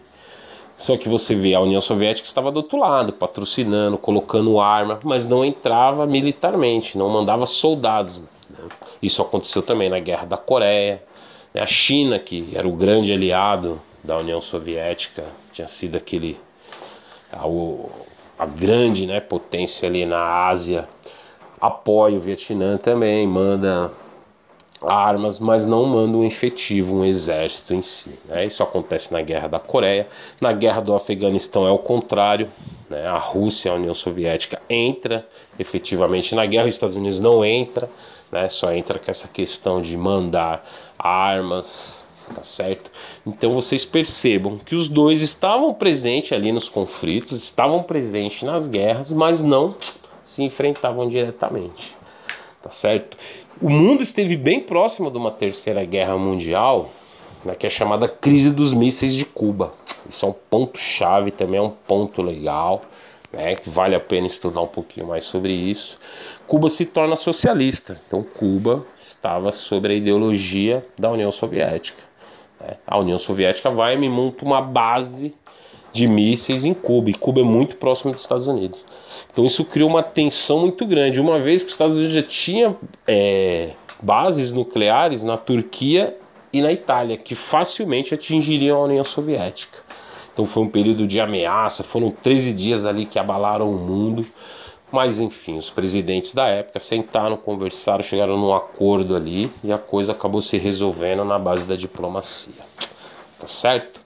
Só 0.78 0.98
que 0.98 1.08
você 1.08 1.34
vê 1.34 1.54
a 1.54 1.62
União 1.62 1.80
Soviética 1.80 2.28
estava 2.28 2.52
do 2.52 2.58
outro 2.58 2.78
lado, 2.78 3.14
patrocinando, 3.14 3.98
colocando 3.98 4.60
arma, 4.60 5.00
mas 5.04 5.26
não 5.26 5.46
entrava 5.46 6.06
militarmente, 6.06 6.98
não 6.98 7.10
mandava 7.10 7.46
soldados. 7.46 8.18
Né? 8.18 8.26
Isso 9.02 9.22
aconteceu 9.22 9.62
também 9.62 9.90
na 9.90 10.00
Guerra 10.00 10.26
da 10.26 10.38
Coreia. 10.38 11.02
Né? 11.54 11.62
A 11.62 11.66
China, 11.66 12.20
que 12.20 12.52
era 12.54 12.68
o 12.68 12.74
grande 12.74 13.14
aliado 13.14 13.82
da 14.04 14.18
União 14.18 14.42
Soviética, 14.42 15.24
tinha 15.52 15.68
sido 15.68 15.96
aquele 15.96 16.38
o, 17.44 17.90
a 18.38 18.46
grande 18.46 19.08
né, 19.08 19.20
potência 19.20 19.88
ali 19.88 20.06
na 20.06 20.48
Ásia, 20.48 20.88
apoia 21.60 22.18
o 22.18 22.20
Vietnã 22.20 22.78
também, 22.78 23.26
manda 23.28 23.92
armas, 24.82 25.40
mas 25.40 25.66
não 25.66 25.86
manda 25.86 26.18
um 26.18 26.24
efetivo, 26.24 26.96
um 26.96 27.06
exército 27.06 27.74
em 27.74 27.82
si. 27.82 28.12
Né? 28.26 28.46
Isso 28.46 28.62
acontece 28.62 29.12
na 29.12 29.22
Guerra 29.22 29.48
da 29.48 29.60
Coreia. 29.60 30.08
Na 30.40 30.52
Guerra 30.52 30.82
do 30.82 30.94
Afeganistão 30.94 31.68
é 31.68 31.72
o 31.72 31.78
contrário. 31.78 32.50
Né? 32.90 33.06
A 33.08 33.18
Rússia, 33.18 33.72
a 33.72 33.76
União 33.76 33.94
Soviética 33.94 34.62
entra 34.70 35.28
efetivamente 35.58 36.36
na 36.36 36.46
guerra, 36.46 36.68
os 36.68 36.76
Estados 36.76 36.96
Unidos 36.96 37.20
não 37.20 37.44
entra, 37.44 37.90
né? 38.32 38.48
só 38.50 38.72
entra 38.72 39.00
com 39.00 39.10
essa 39.10 39.28
questão 39.28 39.82
de 39.82 39.98
mandar 39.98 40.68
armas, 40.98 42.06
tá 42.34 42.44
certo? 42.44 42.92
Então 43.26 43.54
vocês 43.54 43.86
percebam 43.86 44.58
que 44.58 44.76
os 44.76 44.90
dois 44.90 45.22
estavam 45.22 45.74
presentes 45.74 46.34
ali 46.34 46.52
nos 46.52 46.70
conflitos, 46.70 47.44
estavam 47.44 47.84
presentes 47.84 48.44
nas 48.44 48.68
guerras, 48.68 49.12
mas 49.14 49.44
não 49.44 49.76
se 50.24 50.44
enfrentavam 50.44 51.08
diretamente, 51.08 51.96
tá 52.66 52.72
certo? 52.72 53.16
O 53.62 53.70
mundo 53.70 54.02
esteve 54.02 54.36
bem 54.36 54.60
próximo 54.60 55.12
de 55.12 55.18
uma 55.18 55.30
terceira 55.30 55.86
guerra 55.86 56.18
mundial, 56.18 56.90
né, 57.46 57.54
que 57.54 57.68
é 57.68 57.70
chamada 57.70 58.08
crise 58.08 58.50
dos 58.50 58.74
mísseis 58.74 59.14
de 59.14 59.24
Cuba. 59.24 59.72
Isso 60.10 60.26
é 60.26 60.30
um 60.30 60.36
ponto 60.50 60.80
chave, 60.80 61.30
também 61.30 61.60
é 61.60 61.62
um 61.62 61.70
ponto 61.70 62.24
legal. 62.24 62.82
Né, 63.32 63.54
que 63.54 63.70
vale 63.70 63.94
a 63.94 64.00
pena 64.00 64.26
estudar 64.26 64.62
um 64.62 64.68
pouquinho 64.68 65.08
mais 65.08 65.26
sobre 65.26 65.54
isso. 65.54 66.00
Cuba 66.48 66.70
se 66.70 66.86
torna 66.86 67.16
socialista, 67.16 68.02
então 68.08 68.24
Cuba 68.24 68.84
estava 68.98 69.52
sobre 69.52 69.94
a 69.94 69.96
ideologia 69.96 70.84
da 70.98 71.12
União 71.12 71.30
Soviética. 71.30 72.02
Né? 72.60 72.78
A 72.88 72.98
União 72.98 73.18
Soviética 73.20 73.70
vai 73.70 73.94
e 73.94 73.98
me 73.98 74.10
monta 74.10 74.44
uma 74.44 74.62
base 74.62 75.36
de 75.96 76.10
mísseis 76.10 76.66
em 76.66 76.74
Cuba, 76.74 77.10
e 77.10 77.14
Cuba 77.14 77.40
é 77.40 77.44
muito 77.44 77.78
próximo 77.78 78.12
dos 78.12 78.22
Estados 78.22 78.50
Unidos. 78.50 78.86
Então 79.32 79.46
isso 79.46 79.64
criou 79.64 79.90
uma 79.90 80.04
tensão 80.04 80.60
muito 80.60 80.86
grande, 80.86 81.22
uma 81.22 81.40
vez 81.40 81.62
que 81.62 81.68
os 81.68 81.74
Estados 81.74 81.96
Unidos 81.96 82.14
já 82.14 82.22
tinha 82.22 82.76
é, 83.08 83.70
bases 84.02 84.52
nucleares 84.52 85.24
na 85.24 85.38
Turquia 85.38 86.18
e 86.52 86.62
na 86.62 86.70
Itália, 86.70 87.16
que 87.16 87.34
facilmente 87.34 88.14
atingiriam 88.14 88.78
a 88.78 88.84
União 88.84 89.06
Soviética. 89.06 89.80
Então 90.34 90.46
foi 90.46 90.64
um 90.64 90.70
período 90.70 91.08
de 91.08 91.22
ameaça, 91.22 91.82
foram 91.82 92.12
13 92.12 92.52
dias 92.52 92.86
ali 92.86 93.06
que 93.06 93.18
abalaram 93.18 93.72
o 93.72 93.78
mundo. 93.78 94.26
Mas 94.92 95.20
enfim, 95.20 95.58
os 95.58 95.70
presidentes 95.70 96.34
da 96.34 96.48
época 96.48 96.78
sentaram, 96.78 97.38
conversaram, 97.38 98.04
chegaram 98.04 98.38
num 98.38 98.54
acordo 98.54 99.16
ali 99.16 99.50
e 99.64 99.72
a 99.72 99.78
coisa 99.78 100.12
acabou 100.12 100.42
se 100.42 100.58
resolvendo 100.58 101.24
na 101.24 101.40
base 101.40 101.66
da 101.66 101.78
diplomacia. 101.78 102.54
Tá 103.40 103.48
certo? 103.48 104.05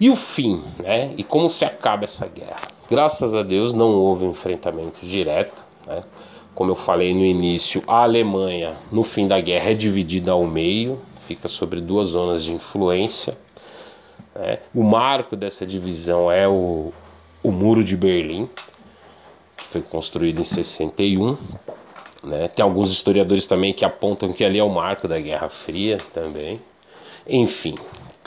E 0.00 0.08
o 0.08 0.16
fim, 0.16 0.62
né? 0.78 1.12
E 1.16 1.24
como 1.24 1.48
se 1.48 1.64
acaba 1.64 2.04
essa 2.04 2.26
guerra? 2.26 2.68
Graças 2.88 3.34
a 3.34 3.42
Deus 3.42 3.72
não 3.72 3.90
houve 3.90 4.24
enfrentamento 4.24 5.04
direto, 5.04 5.64
né? 5.86 6.02
Como 6.54 6.70
eu 6.70 6.74
falei 6.74 7.14
no 7.14 7.24
início, 7.24 7.82
a 7.86 8.02
Alemanha, 8.02 8.76
no 8.90 9.04
fim 9.04 9.28
da 9.28 9.40
guerra, 9.40 9.70
é 9.70 9.74
dividida 9.74 10.32
ao 10.32 10.44
meio, 10.44 11.00
fica 11.26 11.46
sobre 11.46 11.80
duas 11.80 12.08
zonas 12.08 12.42
de 12.42 12.52
influência. 12.52 13.38
Né? 14.34 14.58
O 14.74 14.82
marco 14.82 15.36
dessa 15.36 15.64
divisão 15.64 16.30
é 16.30 16.48
o, 16.48 16.92
o 17.42 17.52
Muro 17.52 17.84
de 17.84 17.96
Berlim, 17.96 18.48
foi 19.68 19.82
construído 19.82 20.40
em 20.40 20.44
61. 20.44 21.36
Né? 22.24 22.48
Tem 22.48 22.62
alguns 22.62 22.90
historiadores 22.90 23.46
também 23.46 23.72
que 23.72 23.84
apontam 23.84 24.32
que 24.32 24.44
ali 24.44 24.58
é 24.58 24.64
o 24.64 24.70
marco 24.70 25.06
da 25.06 25.20
Guerra 25.20 25.48
Fria 25.48 25.98
também. 26.12 26.60
Enfim, 27.28 27.76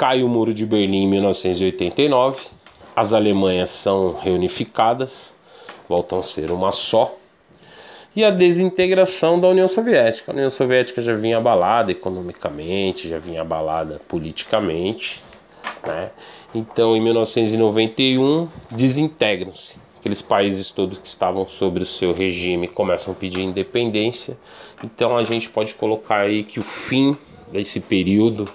cai 0.02 0.24
o 0.24 0.28
Muro 0.28 0.52
de 0.52 0.66
Berlim 0.66 1.04
em 1.04 1.08
1989. 1.08 2.48
As 2.96 3.14
Alemanhas 3.14 3.70
são 3.70 4.16
reunificadas, 4.20 5.36
voltam 5.88 6.18
a 6.18 6.24
ser 6.24 6.50
uma 6.50 6.72
só. 6.72 7.16
E 8.16 8.26
a 8.26 8.32
desintegração 8.32 9.40
da 9.40 9.48
União 9.48 9.68
Soviética. 9.68 10.32
A 10.32 10.34
União 10.34 10.50
Soviética 10.50 11.04
já 11.04 11.14
vinha 11.14 11.38
abalada 11.38 11.92
economicamente, 11.92 13.08
já 13.08 13.20
vinha 13.20 13.42
abalada 13.42 14.02
politicamente. 14.08 15.22
Né? 15.86 16.10
Então, 16.56 16.98
em 16.98 17.00
1991, 17.00 18.48
desintegram-se 18.72 19.76
aqueles 20.00 20.20
países 20.24 20.72
todos 20.72 20.98
que 20.98 21.08
estavam 21.08 21.48
sobre 21.48 21.84
o 21.84 21.86
seu 21.86 22.12
regime 22.12 22.68
começam 22.68 23.14
a 23.14 23.16
pedir 23.16 23.42
independência. 23.42 24.36
Então 24.84 25.16
a 25.16 25.22
gente 25.22 25.48
pode 25.48 25.76
colocar 25.76 26.22
aí 26.22 26.42
que 26.42 26.60
o 26.60 26.64
fim 26.64 27.16
desse 27.52 27.80
período 27.80 28.50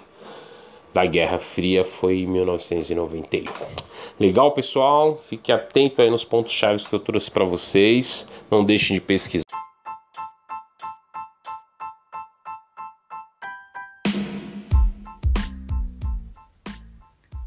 da 0.96 1.04
Guerra 1.04 1.38
Fria 1.38 1.84
foi 1.84 2.20
em 2.20 2.26
1991. 2.26 3.44
Legal, 4.18 4.52
pessoal? 4.52 5.18
Fique 5.18 5.52
atento 5.52 6.00
aí 6.00 6.08
nos 6.08 6.24
pontos 6.24 6.54
chaves 6.54 6.86
que 6.86 6.94
eu 6.94 6.98
trouxe 6.98 7.30
para 7.30 7.44
vocês. 7.44 8.26
Não 8.50 8.64
deixem 8.64 8.96
de 8.96 9.02
pesquisar. 9.02 9.44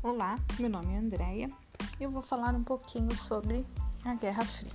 Olá, 0.03 0.37
meu 0.59 0.69
nome 0.69 0.93
é 0.93 0.97
Andréia. 0.99 1.49
Eu 1.99 2.11
vou 2.11 2.21
falar 2.21 2.53
um 2.53 2.63
pouquinho 2.63 3.15
sobre 3.15 3.65
a 4.05 4.13
Guerra 4.13 4.45
Fria. 4.45 4.71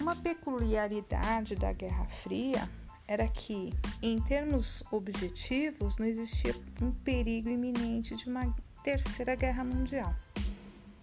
Uma 0.00 0.16
peculiaridade 0.16 1.54
da 1.54 1.70
Guerra 1.74 2.06
Fria 2.06 2.66
era 3.10 3.26
que, 3.26 3.72
em 4.00 4.20
termos 4.20 4.84
objetivos, 4.88 5.96
não 5.96 6.06
existia 6.06 6.54
um 6.80 6.92
perigo 6.92 7.48
iminente 7.48 8.14
de 8.14 8.28
uma 8.28 8.54
terceira 8.84 9.34
guerra 9.34 9.64
mundial. 9.64 10.14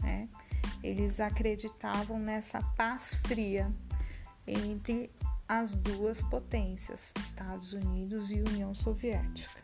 Né? 0.02 0.30
Eles 0.82 1.20
acreditavam 1.20 2.18
nessa 2.18 2.62
paz 2.78 3.14
fria 3.14 3.70
entre 4.48 5.12
as 5.50 5.74
duas 5.74 6.24
potências, 6.24 7.12
Estados 7.20 7.74
Unidos 7.74 8.32
e 8.32 8.36
União 8.36 8.74
Soviética. 8.74 9.62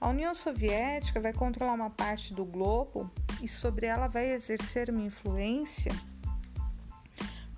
A 0.00 0.08
União 0.08 0.34
Soviética 0.34 1.20
vai 1.20 1.34
controlar 1.34 1.74
uma 1.74 1.90
parte 1.90 2.32
do 2.32 2.46
globo 2.46 3.10
e 3.42 3.48
sobre 3.48 3.84
ela 3.84 4.08
vai 4.08 4.30
exercer 4.30 4.88
uma 4.88 5.02
influência 5.02 5.92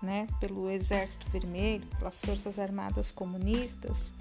né, 0.03 0.27
pelo 0.39 0.71
Exército 0.71 1.29
Vermelho, 1.31 1.87
pelas 1.99 2.21
Forças 2.21 2.59
Armadas 2.59 3.13
Comunistas, 3.13 4.13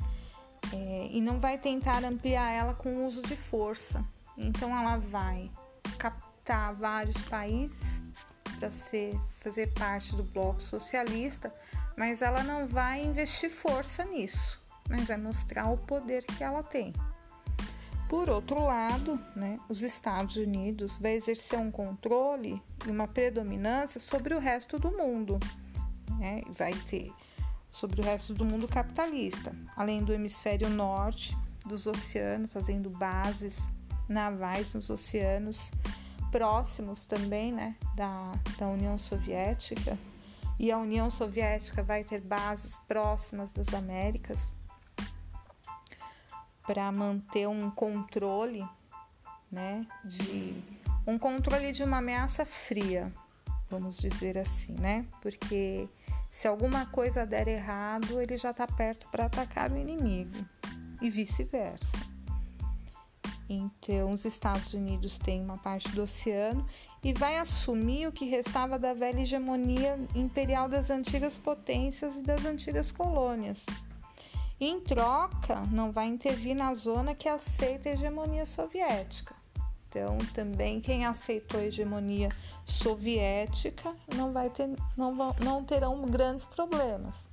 é, 0.74 1.10
e 1.12 1.22
não 1.22 1.40
vai 1.40 1.58
tentar 1.58 2.04
ampliar 2.04 2.52
ela 2.52 2.74
com 2.74 2.90
o 2.90 3.08
uso 3.08 3.22
de 3.24 3.36
força. 3.36 4.04
Então, 4.38 4.78
ela 4.78 4.98
vai 4.98 5.50
captar 5.98 6.74
vários 6.74 7.22
países 7.22 8.02
para 8.60 8.70
fazer 9.42 9.74
parte 9.74 10.16
do 10.16 10.24
bloco 10.24 10.62
socialista, 10.62 11.54
mas 11.98 12.22
ela 12.22 12.44
não 12.44 12.68
vai 12.68 13.04
investir 13.04 13.50
força 13.50 14.04
nisso, 14.06 14.62
mas 14.90 15.08
vai 15.08 15.18
mostrar 15.18 15.70
o 15.72 15.78
poder 15.78 16.26
que 16.26 16.44
ela 16.44 16.62
tem. 16.62 16.94
Por 18.10 18.28
outro 18.28 18.66
lado, 18.66 19.20
né, 19.36 19.60
os 19.70 19.84
Estados 19.84 20.36
Unidos 20.36 20.98
vai 20.98 21.14
exercer 21.14 21.60
um 21.60 21.70
controle 21.70 22.60
e 22.88 22.90
uma 22.90 23.08
predominância 23.08 24.00
sobre 24.00 24.34
o 24.34 24.40
resto 24.40 24.80
do 24.80 24.92
mundo. 24.92 25.40
Né, 26.20 26.42
vai 26.50 26.74
ter 26.74 27.14
sobre 27.70 28.02
o 28.02 28.04
resto 28.04 28.34
do 28.34 28.44
mundo 28.44 28.68
capitalista, 28.68 29.56
além 29.76 30.04
do 30.04 30.14
hemisfério 30.14 30.70
norte, 30.70 31.38
dos 31.66 31.88
oceanos, 31.88 32.52
fazendo 32.52 32.90
bases 32.90 33.58
navais 34.08 34.74
nos 34.74 34.90
oceanos 34.90 35.72
próximos 36.32 37.06
também 37.06 37.52
né, 37.52 37.76
da, 37.96 38.34
da 38.58 38.68
União 38.68 38.98
Soviética. 38.98 39.98
E 40.58 40.72
a 40.72 40.78
União 40.78 41.10
Soviética 41.10 41.82
vai 41.82 42.04
ter 42.04 42.20
bases 42.20 42.78
próximas 42.88 43.52
das 43.52 43.74
Américas 43.74 44.54
para 46.64 46.92
manter 46.92 47.48
um 47.48 47.72
controle, 47.72 48.68
né, 49.52 49.88
de 50.04 50.62
um 51.08 51.18
controle 51.18 51.72
de 51.72 51.84
uma 51.84 51.98
ameaça 51.98 52.46
fria, 52.46 53.12
vamos 53.70 53.98
dizer 53.98 54.38
assim, 54.38 54.74
né? 54.74 55.06
Porque 55.22 55.90
se 56.30 56.48
alguma 56.48 56.86
coisa 56.86 57.26
der 57.26 57.48
errado, 57.48 58.22
ele 58.22 58.38
já 58.38 58.52
está 58.52 58.68
perto 58.68 59.08
para 59.10 59.26
atacar 59.26 59.72
o 59.72 59.78
inimigo 59.78 60.46
e 61.02 61.10
vice-versa. 61.10 62.10
Então, 63.50 64.14
os 64.14 64.26
Estados 64.26 64.74
Unidos 64.74 65.18
têm 65.18 65.42
uma 65.42 65.58
parte 65.58 65.90
do 65.90 66.04
oceano 66.04 66.64
e 67.04 67.12
vai 67.12 67.38
assumir 67.38 68.06
o 68.06 68.12
que 68.12 68.26
restava 68.26 68.78
da 68.78 68.94
velha 68.94 69.22
hegemonia 69.22 70.00
imperial 70.14 70.70
das 70.70 70.92
antigas 70.92 71.36
potências 71.36 72.16
e 72.16 72.22
das 72.22 72.46
antigas 72.46 72.92
colônias. 72.92 73.66
Em 74.60 74.80
troca, 74.80 75.62
não 75.72 75.92
vai 75.92 76.08
intervir 76.08 76.56
na 76.56 76.76
zona 76.76 77.16
que 77.16 77.28
aceita 77.28 77.90
a 77.90 77.94
hegemonia 77.94 78.46
soviética. 78.46 79.34
Então, 79.90 80.20
também 80.36 80.80
quem 80.80 81.06
aceitou 81.06 81.60
a 81.60 81.64
hegemonia 81.64 82.30
soviética 82.64 83.96
não, 84.16 84.32
vai 84.32 84.48
ter, 84.50 84.70
não, 84.96 85.16
não 85.44 85.64
terão 85.64 86.06
grandes 86.06 86.46
problemas. 86.46 87.28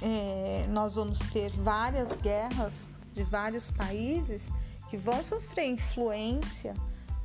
É, 0.00 0.64
nós 0.68 0.94
vamos 0.94 1.18
ter 1.18 1.50
várias 1.50 2.14
guerras 2.16 2.86
de 3.12 3.24
vários 3.24 3.72
países 3.72 4.48
que 4.88 4.96
vão 4.96 5.20
sofrer 5.20 5.66
influência 5.66 6.74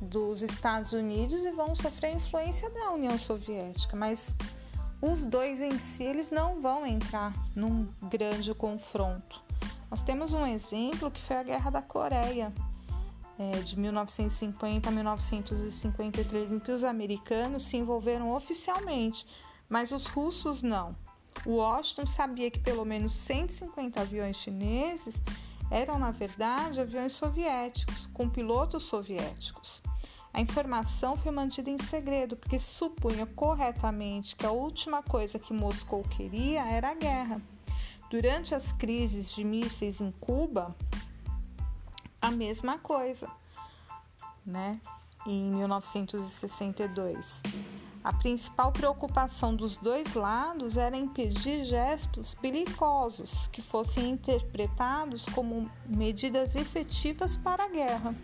dos 0.00 0.42
Estados 0.42 0.92
Unidos 0.92 1.44
e 1.44 1.52
vão 1.52 1.76
sofrer 1.76 2.16
influência 2.16 2.68
da 2.70 2.90
União 2.90 3.16
Soviética, 3.16 3.96
mas 3.96 4.34
os 5.00 5.26
dois 5.26 5.60
em 5.60 5.78
si 5.78 6.02
eles 6.02 6.32
não 6.32 6.60
vão 6.60 6.84
entrar 6.84 7.32
num 7.54 7.86
grande 8.08 8.52
confronto. 8.52 9.40
Nós 9.88 10.02
temos 10.02 10.32
um 10.32 10.44
exemplo 10.44 11.10
que 11.10 11.20
foi 11.20 11.36
a 11.36 11.42
Guerra 11.42 11.70
da 11.70 11.82
Coreia, 11.82 12.52
é, 13.42 13.60
de 13.60 13.78
1950 13.78 14.88
a 14.88 14.92
1953, 14.92 16.52
em 16.52 16.58
que 16.60 16.70
os 16.70 16.84
americanos 16.84 17.64
se 17.64 17.76
envolveram 17.76 18.32
oficialmente, 18.32 19.26
mas 19.68 19.90
os 19.90 20.06
russos 20.06 20.62
não. 20.62 20.94
Washington 21.44 22.06
sabia 22.06 22.50
que 22.50 22.60
pelo 22.60 22.84
menos 22.84 23.12
150 23.12 24.00
aviões 24.00 24.36
chineses 24.36 25.20
eram, 25.70 25.98
na 25.98 26.10
verdade, 26.10 26.80
aviões 26.80 27.12
soviéticos, 27.12 28.08
com 28.12 28.28
pilotos 28.28 28.84
soviéticos. 28.84 29.82
A 30.32 30.40
informação 30.40 31.16
foi 31.16 31.32
mantida 31.32 31.68
em 31.68 31.78
segredo 31.78 32.36
porque 32.36 32.58
supunha 32.58 33.26
corretamente 33.26 34.36
que 34.36 34.46
a 34.46 34.52
última 34.52 35.02
coisa 35.02 35.38
que 35.38 35.52
Moscou 35.52 36.02
queria 36.04 36.62
era 36.62 36.90
a 36.90 36.94
guerra. 36.94 37.42
Durante 38.08 38.54
as 38.54 38.72
crises 38.72 39.32
de 39.32 39.42
mísseis 39.42 40.00
em 40.00 40.12
Cuba, 40.12 40.76
a 42.22 42.30
mesma 42.30 42.78
coisa, 42.78 43.28
né? 44.46 44.80
Em 45.26 45.50
1962. 45.52 47.42
A 48.04 48.12
principal 48.12 48.72
preocupação 48.72 49.54
dos 49.54 49.76
dois 49.76 50.14
lados 50.14 50.76
era 50.76 50.96
impedir 50.96 51.64
gestos 51.64 52.34
belicosos 52.34 53.48
que 53.48 53.60
fossem 53.60 54.10
interpretados 54.10 55.24
como 55.26 55.70
medidas 55.86 56.56
efetivas 56.56 57.36
para 57.36 57.64
a 57.64 57.68
guerra. 57.68 58.14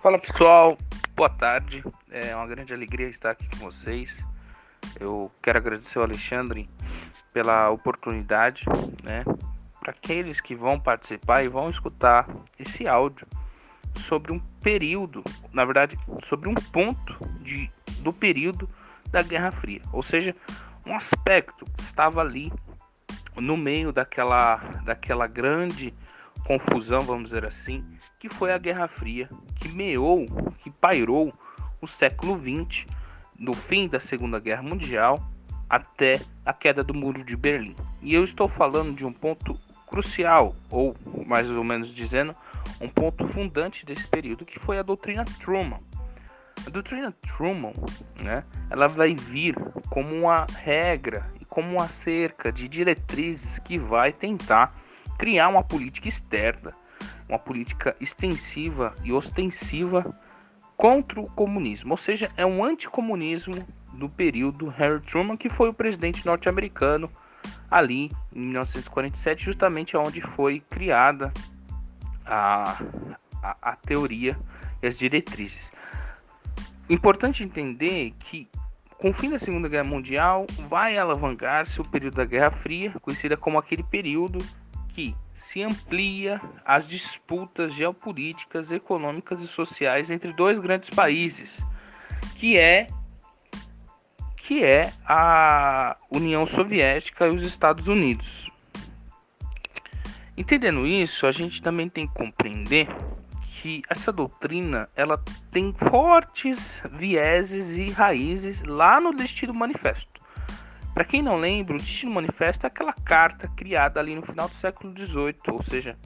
Fala 0.00 0.18
pessoal, 0.18 0.76
boa 1.14 1.28
tarde. 1.28 1.84
É 2.10 2.34
uma 2.34 2.46
grande 2.46 2.72
alegria 2.72 3.08
estar 3.08 3.30
aqui 3.30 3.46
com 3.50 3.56
vocês. 3.70 4.16
Eu 4.98 5.30
quero 5.42 5.58
agradecer 5.58 5.98
ao 5.98 6.04
Alexandre 6.04 6.68
pela 7.32 7.70
oportunidade, 7.70 8.64
né? 9.02 9.24
Para 9.80 9.90
aqueles 9.90 10.40
que 10.40 10.54
vão 10.54 10.78
participar 10.78 11.42
e 11.42 11.48
vão 11.48 11.68
escutar 11.68 12.28
esse 12.58 12.86
áudio 12.86 13.26
sobre 14.00 14.32
um 14.32 14.38
período, 14.62 15.22
na 15.52 15.64
verdade, 15.64 15.98
sobre 16.22 16.48
um 16.48 16.54
ponto 16.54 17.16
de, 17.40 17.70
do 18.00 18.12
período 18.12 18.68
da 19.10 19.22
Guerra 19.22 19.52
Fria, 19.52 19.82
ou 19.92 20.02
seja, 20.02 20.34
um 20.86 20.94
aspecto 20.96 21.66
que 21.76 21.82
estava 21.82 22.22
ali 22.22 22.50
no 23.36 23.56
meio 23.56 23.92
daquela, 23.92 24.56
daquela 24.84 25.26
grande 25.26 25.94
confusão, 26.44 27.02
vamos 27.02 27.24
dizer 27.24 27.44
assim, 27.44 27.84
que 28.18 28.28
foi 28.28 28.52
a 28.52 28.58
Guerra 28.58 28.88
Fria, 28.88 29.28
que 29.56 29.68
meou, 29.68 30.26
que 30.58 30.70
pairou 30.70 31.32
o 31.80 31.86
século 31.86 32.38
XX, 32.38 32.86
do 33.38 33.54
fim 33.54 33.88
da 33.88 33.98
Segunda 33.98 34.38
Guerra 34.38 34.62
Mundial 34.62 35.22
até 35.68 36.20
a 36.44 36.52
queda 36.52 36.84
do 36.84 36.94
Muro 36.94 37.24
de 37.24 37.36
Berlim. 37.36 37.74
E 38.00 38.14
eu 38.14 38.22
estou 38.22 38.48
falando 38.48 38.94
de 38.94 39.06
um 39.06 39.12
ponto 39.12 39.58
crucial, 39.86 40.54
ou 40.70 40.94
mais 41.26 41.50
ou 41.50 41.64
menos 41.64 41.88
dizendo, 41.88 42.34
um 42.80 42.88
ponto 42.88 43.26
fundante 43.26 43.84
desse 43.84 44.06
período, 44.06 44.44
que 44.44 44.58
foi 44.58 44.78
a 44.78 44.82
doutrina 44.82 45.24
Truman. 45.40 45.78
A 46.66 46.70
doutrina 46.70 47.12
Truman, 47.26 47.72
né, 48.22 48.44
ela 48.70 48.86
vai 48.86 49.14
vir 49.14 49.54
como 49.90 50.14
uma 50.14 50.46
regra 50.46 51.26
e 51.40 51.44
como 51.44 51.72
uma 51.72 51.88
cerca 51.88 52.52
de 52.52 52.68
diretrizes 52.68 53.58
que 53.58 53.78
vai 53.78 54.12
tentar 54.12 54.74
criar 55.22 55.46
uma 55.46 55.62
política 55.62 56.08
externa, 56.08 56.72
uma 57.28 57.38
política 57.38 57.94
extensiva 58.00 58.92
e 59.04 59.12
ostensiva 59.12 60.12
contra 60.76 61.20
o 61.20 61.30
comunismo, 61.30 61.92
ou 61.92 61.96
seja, 61.96 62.28
é 62.36 62.44
um 62.44 62.64
anticomunismo 62.64 63.64
do 63.92 64.08
período 64.08 64.66
Harry 64.66 65.00
Truman, 65.00 65.36
que 65.36 65.48
foi 65.48 65.68
o 65.68 65.72
presidente 65.72 66.26
norte-americano 66.26 67.08
ali 67.70 68.10
em 68.34 68.40
1947, 68.40 69.44
justamente 69.44 69.96
onde 69.96 70.20
foi 70.20 70.58
criada 70.68 71.32
a, 72.26 72.82
a, 73.40 73.56
a 73.62 73.76
teoria 73.76 74.36
e 74.82 74.88
as 74.88 74.98
diretrizes. 74.98 75.70
Importante 76.90 77.44
entender 77.44 78.12
que 78.18 78.48
com 78.98 79.10
o 79.10 79.12
fim 79.12 79.30
da 79.30 79.38
Segunda 79.38 79.68
Guerra 79.68 79.84
Mundial 79.84 80.48
vai 80.68 80.98
alavancar-se 80.98 81.80
o 81.80 81.84
período 81.84 82.16
da 82.16 82.24
Guerra 82.24 82.50
Fria, 82.50 82.92
conhecida 83.00 83.36
como 83.36 83.56
aquele 83.56 83.84
período 83.84 84.44
que 84.94 85.14
se 85.32 85.62
amplia 85.62 86.40
as 86.64 86.86
disputas 86.86 87.74
geopolíticas, 87.74 88.72
econômicas 88.72 89.42
e 89.42 89.46
sociais 89.46 90.10
entre 90.10 90.32
dois 90.32 90.58
grandes 90.58 90.90
países, 90.90 91.64
que 92.36 92.58
é 92.58 92.86
que 94.36 94.64
é 94.64 94.92
a 95.06 95.96
União 96.10 96.44
Soviética 96.44 97.26
e 97.26 97.30
os 97.30 97.42
Estados 97.42 97.86
Unidos. 97.86 98.50
Entendendo 100.36 100.86
isso, 100.86 101.26
a 101.26 101.32
gente 101.32 101.62
também 101.62 101.88
tem 101.88 102.08
que 102.08 102.14
compreender 102.14 102.88
que 103.42 103.82
essa 103.88 104.10
doutrina 104.10 104.88
ela 104.96 105.22
tem 105.52 105.72
fortes 105.72 106.82
vieses 106.90 107.76
e 107.76 107.90
raízes 107.90 108.62
lá 108.62 109.00
no 109.00 109.14
Destino 109.14 109.54
Manifesto. 109.54 110.21
Para 110.94 111.04
quem 111.04 111.22
não 111.22 111.36
lembra, 111.36 111.74
o 111.74 111.78
Destino 111.78 112.12
Manifesto 112.12 112.66
é 112.66 112.68
aquela 112.68 112.92
carta 112.92 113.48
criada 113.48 113.98
ali 113.98 114.14
no 114.14 114.22
final 114.22 114.48
do 114.48 114.54
século 114.54 114.96
XVIII, 114.96 115.36
ou 115.48 115.62
seja, 115.62 115.96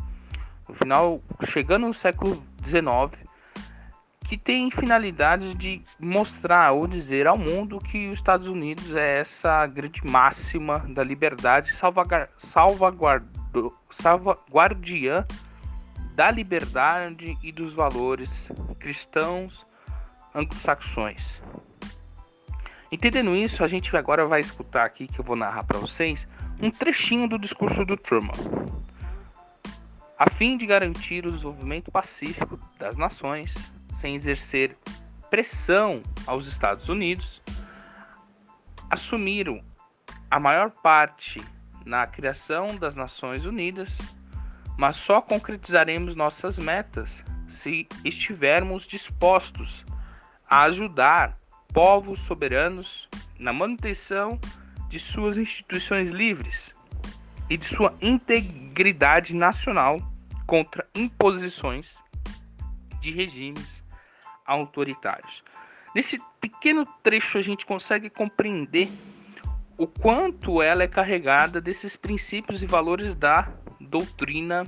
no 0.68 0.74
final, 0.74 1.20
chegando 1.44 1.86
no 1.86 1.94
século 1.94 2.42
XIX, 2.64 3.24
que 4.24 4.36
tem 4.36 4.70
finalidade 4.70 5.54
de 5.54 5.82
mostrar 5.98 6.72
ou 6.72 6.86
dizer 6.86 7.26
ao 7.26 7.38
mundo 7.38 7.78
que 7.78 8.08
os 8.08 8.14
Estados 8.14 8.48
Unidos 8.48 8.94
é 8.94 9.20
essa 9.20 9.66
grande 9.66 10.04
máxima 10.04 10.80
da 10.88 11.02
liberdade 11.02 11.72
salvaguardiã 12.36 15.26
da 16.14 16.30
liberdade 16.30 17.36
e 17.42 17.52
dos 17.52 17.74
valores 17.74 18.48
cristãos 18.80 19.66
anglo-saxões. 20.34 21.40
Entendendo 22.90 23.34
isso, 23.34 23.64
a 23.64 23.66
gente 23.68 23.96
agora 23.96 24.26
vai 24.26 24.40
escutar 24.40 24.84
aqui 24.84 25.06
que 25.06 25.18
eu 25.18 25.24
vou 25.24 25.36
narrar 25.36 25.64
para 25.64 25.78
vocês 25.78 26.26
um 26.60 26.70
trechinho 26.70 27.28
do 27.28 27.38
discurso 27.38 27.84
do 27.84 27.96
Truman. 27.96 28.32
A 30.18 30.30
fim 30.30 30.56
de 30.56 30.66
garantir 30.66 31.26
o 31.26 31.32
desenvolvimento 31.32 31.90
pacífico 31.90 32.58
das 32.78 32.96
nações, 32.96 33.54
sem 34.00 34.14
exercer 34.14 34.76
pressão 35.28 36.02
aos 36.26 36.46
Estados 36.46 36.88
Unidos, 36.88 37.42
assumiram 38.88 39.62
a 40.30 40.38
maior 40.38 40.70
parte 40.70 41.44
na 41.84 42.06
criação 42.06 42.76
das 42.76 42.94
Nações 42.94 43.44
Unidas, 43.44 43.98
mas 44.78 44.96
só 44.96 45.20
concretizaremos 45.20 46.16
nossas 46.16 46.58
metas 46.58 47.24
se 47.48 47.88
estivermos 48.04 48.86
dispostos 48.86 49.84
a 50.48 50.62
ajudar 50.62 51.38
povos 51.72 52.20
soberanos 52.20 53.08
na 53.38 53.52
manutenção 53.52 54.38
de 54.88 54.98
suas 54.98 55.36
instituições 55.36 56.10
livres 56.10 56.72
e 57.50 57.56
de 57.56 57.64
sua 57.64 57.94
integridade 58.00 59.34
nacional 59.34 60.00
contra 60.46 60.88
imposições 60.94 62.02
de 63.00 63.10
regimes 63.10 63.82
autoritários. 64.44 65.42
Nesse 65.94 66.18
pequeno 66.40 66.86
trecho 67.02 67.38
a 67.38 67.42
gente 67.42 67.64
consegue 67.64 68.10
compreender 68.10 68.90
o 69.78 69.86
quanto 69.86 70.62
ela 70.62 70.82
é 70.82 70.88
carregada 70.88 71.60
desses 71.60 71.96
princípios 71.96 72.62
e 72.62 72.66
valores 72.66 73.14
da 73.14 73.52
doutrina, 73.80 74.64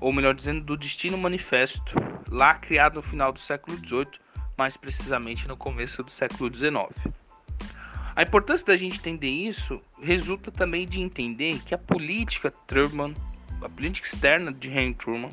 ou 0.00 0.12
melhor 0.12 0.34
dizendo, 0.34 0.64
do 0.64 0.76
Destino 0.76 1.18
Manifesto, 1.18 1.94
lá 2.30 2.54
criado 2.54 2.94
no 2.94 3.02
final 3.02 3.32
do 3.32 3.40
século 3.40 3.76
XVIII, 3.76 4.23
mais 4.56 4.76
precisamente 4.76 5.48
no 5.48 5.56
começo 5.56 6.02
do 6.02 6.10
século 6.10 6.54
XIX. 6.54 7.12
A 8.16 8.22
importância 8.22 8.66
da 8.66 8.76
gente 8.76 8.98
entender 8.98 9.28
isso 9.28 9.82
resulta 10.00 10.52
também 10.52 10.86
de 10.86 11.00
entender 11.00 11.60
que 11.64 11.74
a 11.74 11.78
política 11.78 12.52
Truman, 12.66 13.12
a 13.60 13.68
política 13.68 14.06
externa 14.06 14.52
de 14.52 14.68
Henry 14.68 14.94
Truman, 14.94 15.30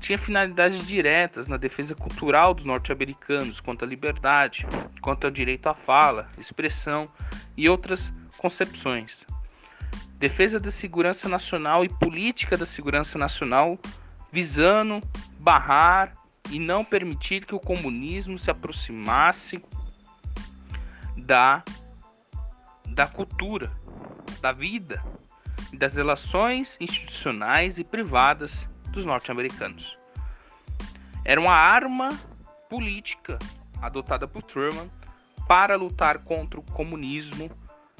tinha 0.00 0.18
finalidades 0.18 0.86
diretas 0.86 1.46
na 1.46 1.56
defesa 1.56 1.94
cultural 1.94 2.52
dos 2.52 2.64
norte-americanos 2.64 3.60
quanto 3.60 3.84
à 3.84 3.88
liberdade, 3.88 4.66
quanto 5.00 5.24
ao 5.26 5.30
direito 5.30 5.68
à 5.68 5.74
fala, 5.74 6.28
expressão 6.38 7.08
e 7.56 7.68
outras 7.68 8.12
concepções. 8.36 9.24
Defesa 10.18 10.60
da 10.60 10.70
segurança 10.70 11.28
nacional 11.28 11.84
e 11.84 11.88
política 11.88 12.56
da 12.56 12.66
segurança 12.66 13.18
nacional, 13.18 13.78
visando 14.30 15.00
barrar 15.38 16.12
e 16.48 16.58
não 16.58 16.84
permitir 16.84 17.44
que 17.44 17.54
o 17.54 17.60
comunismo 17.60 18.38
se 18.38 18.50
aproximasse 18.50 19.62
da, 21.16 21.62
da 22.86 23.06
cultura, 23.06 23.70
da 24.40 24.52
vida, 24.52 25.04
das 25.72 25.94
relações 25.94 26.76
institucionais 26.80 27.78
e 27.78 27.84
privadas 27.84 28.66
dos 28.90 29.04
norte-americanos. 29.04 29.98
Era 31.24 31.40
uma 31.40 31.54
arma 31.54 32.08
política 32.68 33.38
adotada 33.80 34.26
por 34.26 34.42
Truman 34.42 34.88
para 35.46 35.76
lutar 35.76 36.18
contra 36.20 36.58
o 36.58 36.62
comunismo 36.62 37.50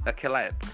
daquela 0.03 0.41
época. 0.41 0.69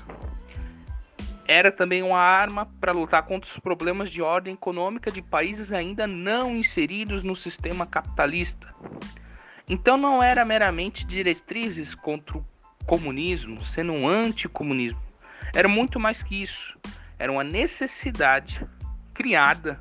Era 1.48 1.70
também 1.70 2.02
uma 2.02 2.18
arma 2.18 2.66
para 2.80 2.92
lutar 2.92 3.22
contra 3.22 3.48
os 3.48 3.58
problemas 3.58 4.10
de 4.10 4.20
ordem 4.20 4.54
econômica 4.54 5.10
de 5.10 5.22
países 5.22 5.72
ainda 5.72 6.06
não 6.06 6.56
inseridos 6.56 7.22
no 7.22 7.36
sistema 7.36 7.86
capitalista. 7.86 8.68
Então 9.68 9.96
não 9.96 10.22
era 10.22 10.44
meramente 10.44 11.06
diretrizes 11.06 11.94
contra 11.94 12.38
o 12.38 12.44
comunismo, 12.86 13.62
sendo 13.62 13.92
um 13.92 14.08
anticomunismo. 14.08 15.00
Era 15.54 15.68
muito 15.68 16.00
mais 16.00 16.22
que 16.22 16.42
isso. 16.42 16.78
Era 17.18 17.30
uma 17.30 17.44
necessidade 17.44 18.64
criada 19.14 19.80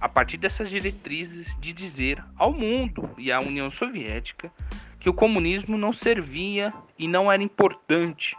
a 0.00 0.08
partir 0.08 0.38
dessas 0.38 0.70
diretrizes 0.70 1.54
de 1.60 1.72
dizer 1.72 2.24
ao 2.36 2.52
mundo 2.52 3.10
e 3.18 3.30
à 3.30 3.38
União 3.38 3.68
Soviética 3.68 4.50
que 4.98 5.10
o 5.10 5.14
comunismo 5.14 5.76
não 5.76 5.92
servia 5.92 6.72
e 6.98 7.06
não 7.06 7.30
era 7.30 7.42
importante 7.42 8.36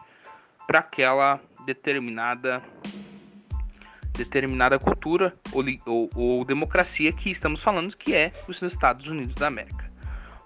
para 0.65 0.80
aquela 0.80 1.39
determinada 1.65 2.62
determinada 4.13 4.78
cultura 4.78 5.34
ou, 5.54 5.63
ou, 5.86 6.10
ou, 6.15 6.45
democracia 6.45 7.12
que 7.13 7.32
estamos 7.32 7.63
falando 7.63 7.95
que 7.95 8.13
é 8.13 8.34
os 8.47 8.62
Estados 8.62 9.08
Unidos 9.08 9.36
da 9.36 9.47
América. 9.47 9.88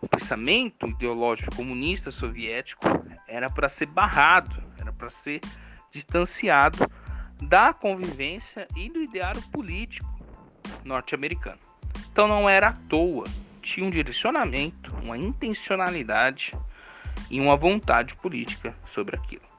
O 0.02 0.08
pensamento 0.08 0.88
ideológico 0.88 1.56
comunista 1.56 2.12
soviético 2.12 2.86
era 3.28 3.50
para 3.50 3.68
ser 3.68 3.88
barrado, 3.88 4.62
era 4.80 4.94
para 4.94 5.10
ser 5.10 5.42
distanciado 5.92 6.90
da 7.42 7.74
convivência 7.74 8.68
e 8.76 8.90
do 8.90 9.02
ideário 9.02 9.42
político 9.52 10.08
norte-americano. 10.84 11.60
Então 12.12 12.28
não 12.28 12.48
era 12.48 12.70
à 12.70 12.74
toa, 12.74 13.26
tinha 13.62 13.86
um 13.86 13.90
direcionamento, 13.90 14.96
uma 15.04 15.18
intencionalidade 15.18 16.54
e 17.30 17.42
uma 17.42 17.58
vontade 17.58 18.16
política 18.16 18.76
sobre 18.86 19.16
aquilo. 19.16 19.55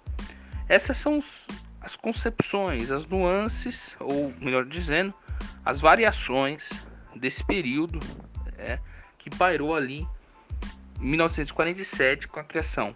Essas 0.68 0.96
são 0.96 1.18
as 1.80 1.94
concepções, 1.94 2.90
as 2.90 3.06
nuances, 3.06 3.96
ou 4.00 4.32
melhor 4.40 4.64
dizendo, 4.64 5.14
as 5.64 5.80
variações 5.80 6.68
desse 7.14 7.44
período 7.44 8.00
é, 8.58 8.78
que 9.18 9.30
pairou 9.30 9.74
ali 9.74 10.06
em 11.00 11.06
1947 11.06 12.28
com 12.28 12.40
a 12.40 12.44
criação 12.44 12.92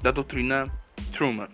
da 0.00 0.10
doutrina 0.10 0.66
Truman. 1.12 1.48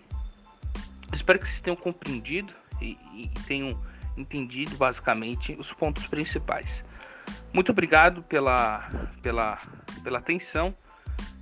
Espero 1.13 1.39
que 1.39 1.47
vocês 1.47 1.61
tenham 1.61 1.75
compreendido 1.75 2.53
e, 2.81 2.97
e 3.13 3.29
tenham 3.47 3.79
entendido 4.15 4.75
basicamente 4.77 5.55
os 5.59 5.71
pontos 5.71 6.05
principais. 6.07 6.83
Muito 7.53 7.71
obrigado 7.71 8.21
pela, 8.23 8.89
pela, 9.21 9.57
pela 10.03 10.19
atenção. 10.19 10.75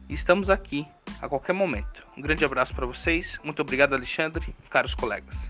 Estamos 0.09 0.51
aqui 0.51 0.87
a 1.19 1.27
qualquer 1.27 1.53
momento. 1.53 2.03
Um 2.15 2.21
grande 2.21 2.45
abraço 2.45 2.73
para 2.75 2.85
vocês. 2.85 3.39
Muito 3.43 3.61
obrigado, 3.61 3.93
Alexandre, 3.93 4.55
caros 4.69 4.93
colegas. 4.93 5.49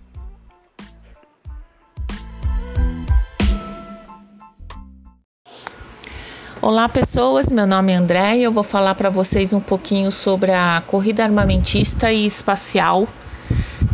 Olá 6.61 6.87
pessoas, 6.87 7.51
meu 7.51 7.67
nome 7.67 7.91
é 7.91 7.95
André 7.95 8.37
e 8.37 8.43
eu 8.43 8.51
vou 8.51 8.63
falar 8.63 8.95
para 8.95 9.09
vocês 9.09 9.53
um 9.53 9.59
pouquinho 9.59 10.09
sobre 10.09 10.51
a 10.51 10.81
corrida 10.87 11.23
armamentista 11.23 12.11
e 12.11 12.25
espacial 12.25 13.07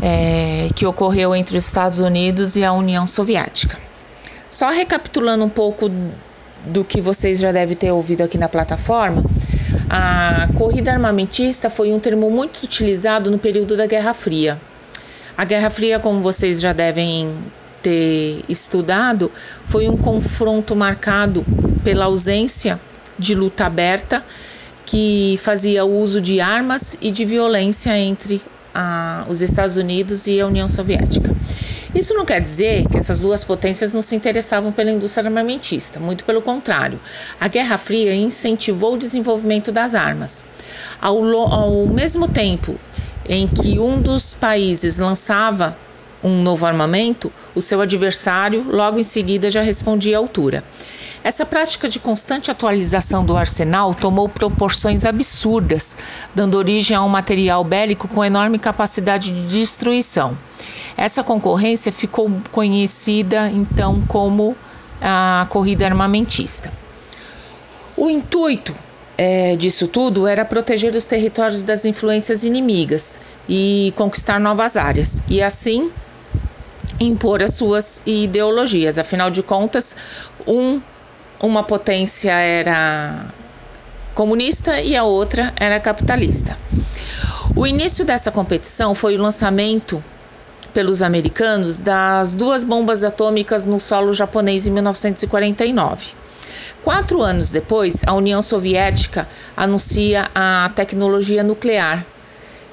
é, 0.02 0.70
que 0.74 0.86
ocorreu 0.86 1.36
entre 1.36 1.58
os 1.58 1.66
Estados 1.66 2.00
Unidos 2.00 2.56
e 2.56 2.64
a 2.64 2.72
União 2.72 3.06
Soviética. 3.08 3.78
Só 4.48 4.70
recapitulando 4.70 5.44
um 5.44 5.50
pouco 5.50 5.90
do 6.66 6.86
que 6.86 7.02
vocês 7.02 7.40
já 7.40 7.52
devem 7.52 7.76
ter 7.76 7.92
ouvido 7.92 8.22
aqui 8.22 8.38
na 8.38 8.48
plataforma, 8.48 9.24
a 9.94 10.48
corrida 10.58 10.90
armamentista 10.94 11.70
foi 11.70 11.92
um 11.92 12.00
termo 12.00 12.32
muito 12.32 12.64
utilizado 12.64 13.30
no 13.30 13.38
período 13.38 13.76
da 13.76 13.86
Guerra 13.86 14.14
Fria. 14.14 14.58
A 15.38 15.44
Guerra 15.44 15.70
Fria, 15.70 16.00
como 16.00 16.22
vocês 16.22 16.62
já 16.62 16.72
devem 16.72 17.36
ter 17.84 18.42
estudado, 18.48 19.30
foi 19.66 19.90
um 19.90 19.98
confronto 19.98 20.78
marcado 20.78 21.46
pela 21.84 22.06
ausência 22.06 22.80
de 23.20 23.36
luta 23.36 23.66
aberta 23.66 24.24
que 24.86 25.36
fazia 25.42 25.84
uso 25.84 26.22
de 26.22 26.40
armas 26.40 26.98
e 27.02 27.12
de 27.12 27.26
violência 27.26 27.98
entre 28.00 28.42
a, 28.74 29.26
os 29.28 29.42
Estados 29.42 29.76
Unidos 29.76 30.26
e 30.26 30.40
a 30.40 30.48
União 30.48 30.70
Soviética. 30.70 31.36
Isso 31.94 32.14
não 32.14 32.26
quer 32.26 32.40
dizer 32.40 32.86
que 32.86 32.98
essas 32.98 33.20
duas 33.20 33.44
potências 33.44 33.94
não 33.94 34.02
se 34.02 34.16
interessavam 34.16 34.72
pela 34.72 34.90
indústria 34.90 35.28
armamentista, 35.28 36.00
muito 36.00 36.24
pelo 36.24 36.42
contrário. 36.42 37.00
A 37.40 37.50
Guerra 37.50 37.78
Fria 37.78 38.16
incentivou 38.16 38.94
o 38.94 38.98
desenvolvimento 38.98 39.74
das 39.74 39.94
armas. 39.94 40.46
Ao, 41.02 41.22
ao 41.52 41.88
mesmo 41.88 42.30
tempo 42.30 42.80
em 43.28 43.46
que 43.46 43.78
um 43.78 44.02
dos 44.02 44.34
países 44.34 45.00
lançava 45.00 45.78
um 46.24 46.42
novo 46.42 46.66
armamento, 46.66 47.32
o 47.54 47.62
seu 47.62 47.82
adversário 47.82 48.66
logo 48.70 49.00
em 49.00 49.04
seguida 49.04 49.50
já 49.50 49.62
respondia 49.62 50.18
à 50.18 50.20
altura. 50.20 50.64
Essa 51.24 51.46
prática 51.46 51.88
de 51.88 52.00
constante 52.00 52.50
atualização 52.50 53.24
do 53.24 53.38
arsenal 53.38 53.94
tomou 53.94 54.28
proporções 54.28 55.06
absurdas, 55.06 55.96
dando 56.34 56.58
origem 56.58 56.98
a 56.98 57.04
um 57.04 57.10
material 57.10 57.64
bélico 57.64 58.08
com 58.08 58.26
enorme 58.26 58.58
capacidade 58.58 59.32
de 59.32 59.60
destruição. 59.60 60.38
Essa 61.02 61.24
concorrência 61.24 61.92
ficou 61.92 62.32
conhecida 62.52 63.50
então 63.50 64.04
como 64.08 64.56
a 65.02 65.48
corrida 65.50 65.84
armamentista. 65.84 66.72
O 67.98 68.08
intuito 68.08 68.76
é, 69.18 69.54
disso 69.56 69.88
tudo 69.88 70.28
era 70.28 70.46
proteger 70.46 70.94
os 70.94 71.08
territórios 71.08 71.64
das 71.64 71.86
influências 71.86 72.44
inimigas 72.44 73.20
e 73.50 73.92
conquistar 73.96 74.40
novas 74.40 74.78
áreas, 74.78 75.24
e 75.28 75.42
assim 75.42 75.92
impor 77.00 77.42
as 77.42 77.56
suas 77.56 78.04
ideologias. 78.06 79.00
Afinal 79.00 79.32
de 79.32 79.42
contas, 79.42 79.96
um 80.46 80.80
uma 81.42 81.64
potência 81.64 82.32
era 82.32 83.26
comunista 84.14 84.80
e 84.80 84.96
a 84.96 85.04
outra 85.04 85.52
era 85.60 85.80
capitalista. 85.80 86.56
O 87.56 87.66
início 87.66 88.06
dessa 88.06 88.32
competição 88.32 88.94
foi 88.94 89.18
o 89.18 89.22
lançamento 89.22 90.04
pelos 90.74 91.02
americanos 91.02 91.78
das 91.78 92.36
duas 92.36 92.64
bombas 92.64 93.04
atômicas 93.04 93.66
no 93.66 93.80
solo 93.80 94.14
japonês 94.14 94.66
em 94.66 94.72
1949. 94.72 96.14
Quatro 96.84 97.22
anos 97.22 97.52
depois, 97.52 98.02
a 98.08 98.14
União 98.14 98.42
Soviética 98.42 99.28
anuncia 99.56 100.32
a 100.34 100.72
tecnologia 100.76 101.44
nuclear, 101.44 102.06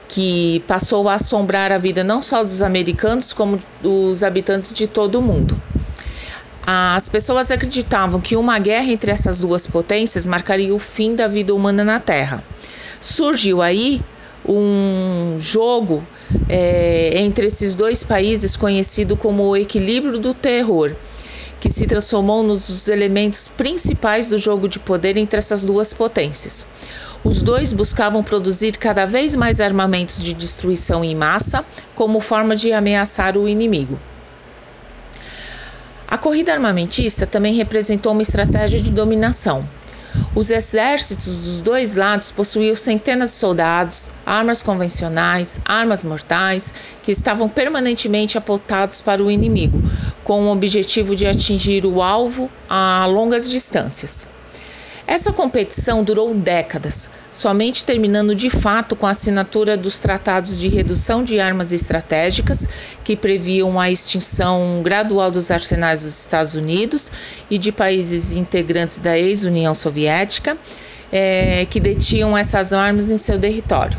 que 0.09 0.65
passou 0.67 1.09
a 1.09 1.15
assombrar 1.15 1.71
a 1.71 1.79
vida 1.79 2.03
não 2.03 2.23
só 2.23 2.43
dos 2.43 2.63
americanos, 2.63 3.35
como 3.35 3.61
dos 3.83 4.25
habitantes 4.25 4.73
de 4.73 4.87
todo 4.87 5.17
o 5.17 5.23
mundo. 5.23 5.61
As 6.67 7.09
pessoas 7.09 7.51
acreditavam 7.51 8.21
que 8.21 8.37
uma 8.37 8.59
guerra 8.59 8.91
entre 8.91 9.11
essas 9.11 9.41
duas 9.41 9.67
potências 9.67 10.27
marcaria 10.27 10.75
o 10.75 10.79
fim 10.79 11.15
da 11.15 11.29
vida 11.29 11.55
humana 11.55 11.85
na 11.85 12.01
Terra. 12.01 12.43
Surgiu 13.01 13.63
aí 13.63 14.03
um 14.47 15.37
jogo 15.39 16.03
é, 16.49 17.13
entre 17.17 17.47
esses 17.47 17.75
dois 17.75 18.03
países 18.03 18.57
conhecido 18.57 19.17
como 19.17 19.43
o 19.45 19.57
equilíbrio 19.57 20.19
do 20.19 20.33
terror, 20.33 20.95
que 21.61 21.71
se 21.71 21.87
transformou 21.87 22.43
num 22.43 22.57
dos 22.57 22.89
elementos 22.89 23.49
principais 23.49 24.29
do 24.29 24.39
jogo 24.39 24.69
de 24.69 24.79
poder 24.79 25.17
entre 25.17 25.39
essas 25.39 25.65
duas 25.65 25.93
potências. 25.93 26.67
Os 27.25 27.43
dois 27.43 27.73
buscavam 27.73 28.23
produzir 28.23 28.77
cada 28.79 29.05
vez 29.05 29.35
mais 29.35 29.61
armamentos 29.61 30.23
de 30.23 30.33
destruição 30.33 31.05
em 31.05 31.17
massa 31.17 31.65
como 31.95 32.21
forma 32.21 32.55
de 32.55 32.73
ameaçar 32.73 33.37
o 33.37 33.49
inimigo. 33.49 33.99
A 36.07 36.17
corrida 36.17 36.53
armamentista 36.53 37.27
também 37.27 37.55
representou 37.55 38.13
uma 38.13 38.23
estratégia 38.23 38.81
de 38.81 38.91
dominação. 38.91 39.69
Os 40.35 40.51
exércitos 40.51 41.41
dos 41.41 41.61
dois 41.61 41.97
lados 41.97 42.31
possuíam 42.31 42.75
centenas 42.75 43.31
de 43.31 43.37
soldados, 43.37 44.13
armas 44.25 44.63
convencionais, 44.63 45.61
armas 45.65 46.05
mortais, 46.05 46.73
que 47.03 47.11
estavam 47.11 47.49
permanentemente 47.49 48.39
apontados 48.39 49.01
para 49.01 49.23
o 49.23 49.31
inimigo, 49.31 49.83
com 50.23 50.45
o 50.45 50.53
objetivo 50.53 51.17
de 51.17 51.27
atingir 51.27 51.85
o 51.85 52.03
alvo 52.03 52.51
a 52.69 53.05
longas 53.07 53.51
distâncias. 53.51 54.29
Essa 55.09 55.33
competição 55.33 56.05
durou 56.05 56.35
décadas, 56.35 57.09
somente 57.33 57.83
terminando 57.83 58.35
de 58.35 58.51
fato 58.51 58.95
com 58.95 59.07
a 59.07 59.13
assinatura 59.13 59.75
dos 59.75 59.99
tratados 59.99 60.59
de 60.59 60.69
redução 60.69 61.25
de 61.25 61.41
armas 61.41 61.73
estratégicas, 61.73 62.69
que 63.03 63.17
previam 63.17 63.81
a 63.81 63.91
extinção 63.91 64.83
gradual 64.85 65.31
dos 65.31 65.51
arsenais 65.51 66.03
dos 66.03 66.21
Estados 66.21 66.53
Unidos 66.53 67.11
e 67.49 67.59
de 67.59 67.73
países 67.73 68.37
integrantes 68.37 68.99
da 68.99 69.19
ex-União 69.19 69.73
Soviética, 69.73 70.59
é, 71.11 71.65
que 71.71 71.81
detinham 71.81 72.37
essas 72.37 72.75
armas 72.75 73.11
em 73.11 73.17
seu 73.17 73.41
território. 73.41 73.99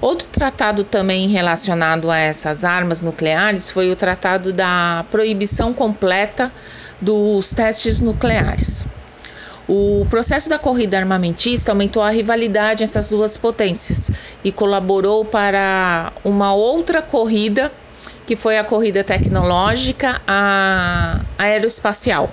Outro 0.00 0.26
tratado 0.28 0.84
também 0.84 1.28
relacionado 1.28 2.10
a 2.10 2.16
essas 2.16 2.64
armas 2.64 3.02
nucleares 3.02 3.70
foi 3.70 3.90
o 3.90 3.96
Tratado 3.96 4.54
da 4.54 5.04
Proibição 5.10 5.74
Completa 5.74 6.50
dos 6.98 7.52
Testes 7.52 8.00
Nucleares. 8.00 8.95
O 9.68 10.06
processo 10.08 10.48
da 10.48 10.60
corrida 10.60 10.96
armamentista 10.96 11.72
aumentou 11.72 12.00
a 12.00 12.10
rivalidade 12.10 12.84
essas 12.84 13.10
duas 13.10 13.36
potências 13.36 14.12
e 14.44 14.52
colaborou 14.52 15.24
para 15.24 16.12
uma 16.24 16.54
outra 16.54 17.02
corrida, 17.02 17.72
que 18.24 18.36
foi 18.36 18.58
a 18.58 18.64
corrida 18.64 19.02
tecnológica 19.02 20.20
a 20.26 21.20
aeroespacial. 21.36 22.30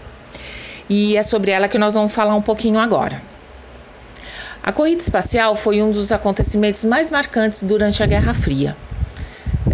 E 0.88 1.18
é 1.18 1.24
sobre 1.24 1.50
ela 1.50 1.68
que 1.68 1.78
nós 1.80 1.96
vamos 1.96 2.14
falar 2.14 2.36
um 2.36 2.42
pouquinho 2.42 2.80
agora. 2.80 3.20
A 4.62 4.72
corrida 4.72 5.02
espacial 5.02 5.56
foi 5.56 5.82
um 5.82 5.92
dos 5.92 6.12
acontecimentos 6.12 6.86
mais 6.86 7.10
marcantes 7.10 7.64
durante 7.64 8.04
a 8.04 8.06
Guerra 8.06 8.34
Fria. 8.36 8.78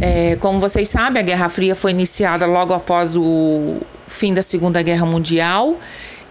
É, 0.01 0.37
como 0.37 0.61
vocês 0.61 0.87
sabem, 0.87 1.21
a 1.21 1.25
Guerra 1.25 1.49
Fria 1.49 1.75
foi 1.75 1.91
iniciada 1.91 2.45
logo 2.45 2.73
após 2.73 3.17
o 3.17 3.81
fim 4.07 4.33
da 4.33 4.41
Segunda 4.41 4.81
Guerra 4.81 5.05
Mundial 5.05 5.77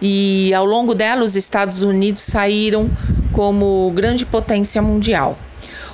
e 0.01 0.53
ao 0.53 0.65
longo 0.65 0.95
dela 0.95 1.23
os 1.23 1.35
Estados 1.35 1.81
Unidos 1.81 2.21
saíram 2.21 2.89
como 3.31 3.91
grande 3.91 4.25
potência 4.25 4.81
mundial. 4.81 5.37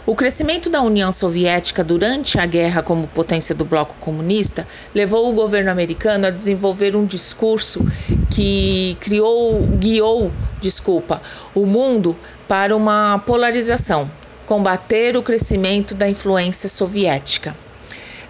O 0.07 0.15
crescimento 0.15 0.69
da 0.69 0.83
União 0.83 1.11
Soviética 1.11 1.83
durante 1.83 2.39
a 2.39 2.45
guerra 2.45 2.83
como 2.83 3.07
potência 3.07 3.55
do 3.55 3.65
bloco 3.65 3.95
comunista 3.99 4.67
levou 4.93 5.27
o 5.27 5.33
governo 5.33 5.71
americano 5.71 6.27
a 6.27 6.29
desenvolver 6.29 6.95
um 6.95 7.07
discurso 7.07 7.83
que 8.29 8.95
criou, 8.99 9.61
guiou, 9.79 10.31
desculpa, 10.61 11.23
o 11.55 11.65
mundo 11.65 12.15
para 12.47 12.75
uma 12.75 13.17
polarização, 13.25 14.07
combater 14.45 15.17
o 15.17 15.23
crescimento 15.23 15.95
da 15.95 16.07
influência 16.07 16.69
soviética. 16.69 17.55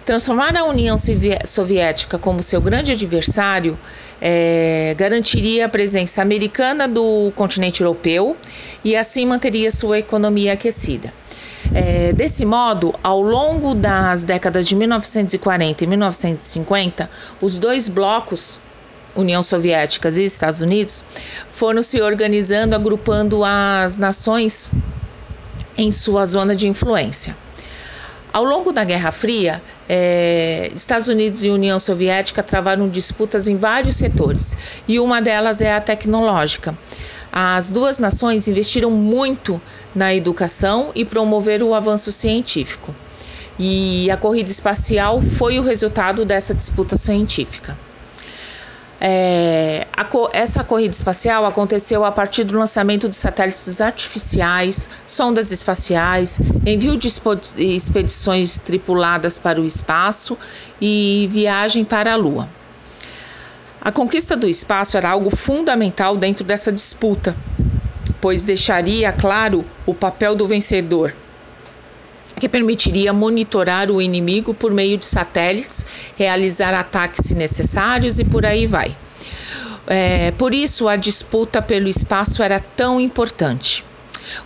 Transformar 0.06 0.56
a 0.56 0.64
União 0.64 0.96
Soviética 1.44 2.16
como 2.16 2.42
seu 2.42 2.60
grande 2.60 2.92
adversário 2.92 3.76
é, 4.20 4.94
garantiria 4.96 5.66
a 5.66 5.68
presença 5.68 6.22
americana 6.22 6.88
do 6.88 7.32
continente 7.34 7.82
europeu 7.82 8.36
e 8.84 8.96
assim 8.96 9.26
manteria 9.26 9.70
sua 9.70 9.98
economia 9.98 10.52
aquecida. 10.54 11.12
É, 11.74 12.12
desse 12.12 12.44
modo, 12.44 12.94
ao 13.02 13.20
longo 13.20 13.74
das 13.74 14.22
décadas 14.22 14.68
de 14.68 14.76
1940 14.76 15.84
e 15.84 15.86
1950, 15.86 17.10
os 17.40 17.58
dois 17.58 17.88
blocos, 17.88 18.60
União 19.14 19.42
Soviética 19.42 20.08
e 20.08 20.24
Estados 20.24 20.60
Unidos, 20.60 21.04
foram 21.48 21.82
se 21.82 22.00
organizando, 22.00 22.76
agrupando 22.76 23.42
as 23.44 23.96
nações 23.96 24.70
em 25.76 25.90
sua 25.90 26.24
zona 26.24 26.54
de 26.54 26.68
influência. 26.68 27.36
Ao 28.36 28.44
longo 28.44 28.70
da 28.70 28.84
Guerra 28.84 29.10
Fria, 29.10 29.62
é, 29.88 30.70
Estados 30.74 31.08
Unidos 31.08 31.42
e 31.42 31.48
União 31.48 31.78
Soviética 31.80 32.42
travaram 32.42 32.86
disputas 32.86 33.48
em 33.48 33.56
vários 33.56 33.96
setores, 33.96 34.58
e 34.86 35.00
uma 35.00 35.22
delas 35.22 35.62
é 35.62 35.72
a 35.72 35.80
tecnológica. 35.80 36.76
As 37.32 37.72
duas 37.72 37.98
nações 37.98 38.46
investiram 38.46 38.90
muito 38.90 39.58
na 39.94 40.14
educação 40.14 40.90
e 40.94 41.02
promoveram 41.02 41.68
o 41.68 41.74
avanço 41.74 42.12
científico. 42.12 42.94
E 43.58 44.10
a 44.10 44.18
corrida 44.18 44.50
espacial 44.50 45.22
foi 45.22 45.58
o 45.58 45.62
resultado 45.62 46.22
dessa 46.22 46.52
disputa 46.52 46.94
científica. 46.94 47.85
É, 48.98 49.86
a, 49.94 50.06
essa 50.32 50.64
corrida 50.64 50.94
espacial 50.94 51.44
aconteceu 51.44 52.04
a 52.04 52.10
partir 52.10 52.44
do 52.44 52.58
lançamento 52.58 53.08
de 53.08 53.16
satélites 53.16 53.80
artificiais, 53.80 54.88
sondas 55.04 55.52
espaciais, 55.52 56.40
envio 56.64 56.96
de 56.96 57.08
expedições 57.58 58.58
tripuladas 58.58 59.38
para 59.38 59.60
o 59.60 59.66
espaço 59.66 60.38
e 60.80 61.28
viagem 61.30 61.84
para 61.84 62.12
a 62.12 62.16
Lua. 62.16 62.48
A 63.80 63.92
conquista 63.92 64.36
do 64.36 64.48
espaço 64.48 64.96
era 64.96 65.10
algo 65.10 65.34
fundamental 65.34 66.16
dentro 66.16 66.42
dessa 66.44 66.72
disputa, 66.72 67.36
pois 68.20 68.42
deixaria 68.42 69.12
claro 69.12 69.64
o 69.84 69.92
papel 69.92 70.34
do 70.34 70.48
vencedor 70.48 71.14
que 72.38 72.48
permitiria 72.48 73.12
monitorar 73.12 73.90
o 73.90 74.00
inimigo 74.00 74.52
por 74.52 74.72
meio 74.72 74.98
de 74.98 75.06
satélites, 75.06 75.86
realizar 76.16 76.74
ataques 76.74 77.26
se 77.26 77.34
necessários 77.34 78.18
e 78.18 78.24
por 78.24 78.44
aí 78.44 78.66
vai. 78.66 78.96
É, 79.86 80.32
por 80.32 80.52
isso, 80.52 80.88
a 80.88 80.96
disputa 80.96 81.62
pelo 81.62 81.88
espaço 81.88 82.42
era 82.42 82.58
tão 82.58 83.00
importante. 83.00 83.84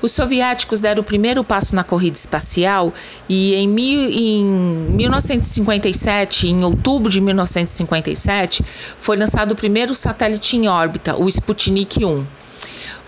Os 0.02 0.12
soviéticos 0.12 0.80
deram 0.80 1.00
o 1.00 1.04
primeiro 1.04 1.42
passo 1.42 1.74
na 1.74 1.82
corrida 1.82 2.16
espacial 2.16 2.92
e 3.28 3.54
em, 3.54 3.66
mil, 3.66 4.10
em 4.10 4.44
1957, 4.44 6.48
em 6.48 6.62
outubro 6.62 7.10
de 7.10 7.20
1957, 7.20 8.62
foi 8.98 9.16
lançado 9.16 9.52
o 9.52 9.56
primeiro 9.56 9.94
satélite 9.94 10.56
em 10.56 10.68
órbita, 10.68 11.16
o 11.16 11.28
Sputnik 11.28 12.04
1 12.04 12.26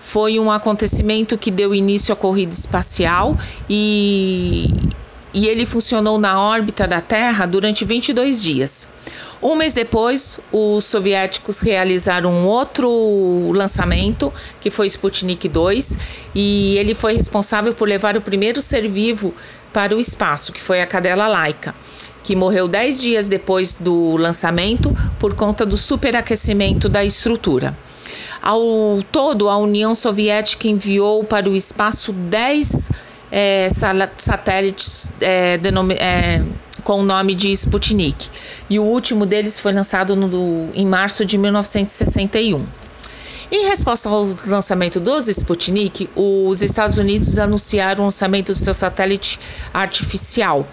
foi 0.03 0.37
um 0.37 0.51
acontecimento 0.51 1.37
que 1.37 1.49
deu 1.49 1.73
início 1.73 2.11
à 2.11 2.15
corrida 2.15 2.53
espacial 2.53 3.37
e 3.69 4.67
e 5.33 5.47
ele 5.47 5.65
funcionou 5.65 6.19
na 6.19 6.39
órbita 6.39 6.87
da 6.87 7.01
Terra 7.01 7.47
durante 7.47 7.83
22 7.83 8.43
dias. 8.43 8.89
Um 9.41 9.55
mês 9.55 9.73
depois, 9.73 10.39
os 10.51 10.85
soviéticos 10.85 11.59
realizaram 11.61 12.31
um 12.31 12.45
outro 12.45 13.51
lançamento, 13.51 14.31
que 14.61 14.69
foi 14.69 14.85
Sputnik 14.85 15.49
2, 15.49 15.97
e 16.35 16.77
ele 16.77 16.93
foi 16.93 17.15
responsável 17.15 17.73
por 17.73 17.87
levar 17.87 18.15
o 18.15 18.21
primeiro 18.21 18.61
ser 18.61 18.87
vivo 18.87 19.33
para 19.73 19.95
o 19.95 19.99
espaço, 19.99 20.53
que 20.53 20.61
foi 20.61 20.81
a 20.81 20.85
cadela 20.85 21.27
Laika, 21.27 21.73
que 22.23 22.35
morreu 22.35 22.67
10 22.67 23.01
dias 23.01 23.27
depois 23.27 23.75
do 23.75 24.15
lançamento 24.17 24.95
por 25.19 25.33
conta 25.33 25.65
do 25.65 25.77
superaquecimento 25.77 26.87
da 26.87 27.03
estrutura. 27.03 27.75
Ao 28.45 29.01
todo, 29.09 29.47
a 29.47 29.55
União 29.57 29.95
Soviética 29.95 30.67
enviou 30.67 31.23
para 31.23 31.49
o 31.49 31.55
espaço 31.55 32.11
10 32.11 32.91
é, 33.31 33.69
satélites 34.17 35.13
é, 35.21 35.57
é, 35.97 36.43
com 36.83 36.99
o 36.99 37.03
nome 37.03 37.35
de 37.35 37.53
Sputnik, 37.53 38.29
e 38.69 38.77
o 38.79 38.83
último 38.83 39.25
deles 39.25 39.57
foi 39.57 39.71
lançado 39.71 40.13
no, 40.13 40.67
em 40.73 40.85
março 40.85 41.23
de 41.23 41.37
1961. 41.37 42.65
Em 43.49 43.65
resposta 43.69 44.09
ao 44.09 44.27
lançamento 44.45 44.99
dos 44.99 45.29
Sputnik, 45.29 46.09
os 46.13 46.61
Estados 46.61 46.97
Unidos 46.97 47.39
anunciaram 47.39 48.01
o 48.01 48.07
lançamento 48.07 48.51
do 48.51 48.57
seu 48.57 48.73
satélite 48.73 49.39
artificial 49.73 50.67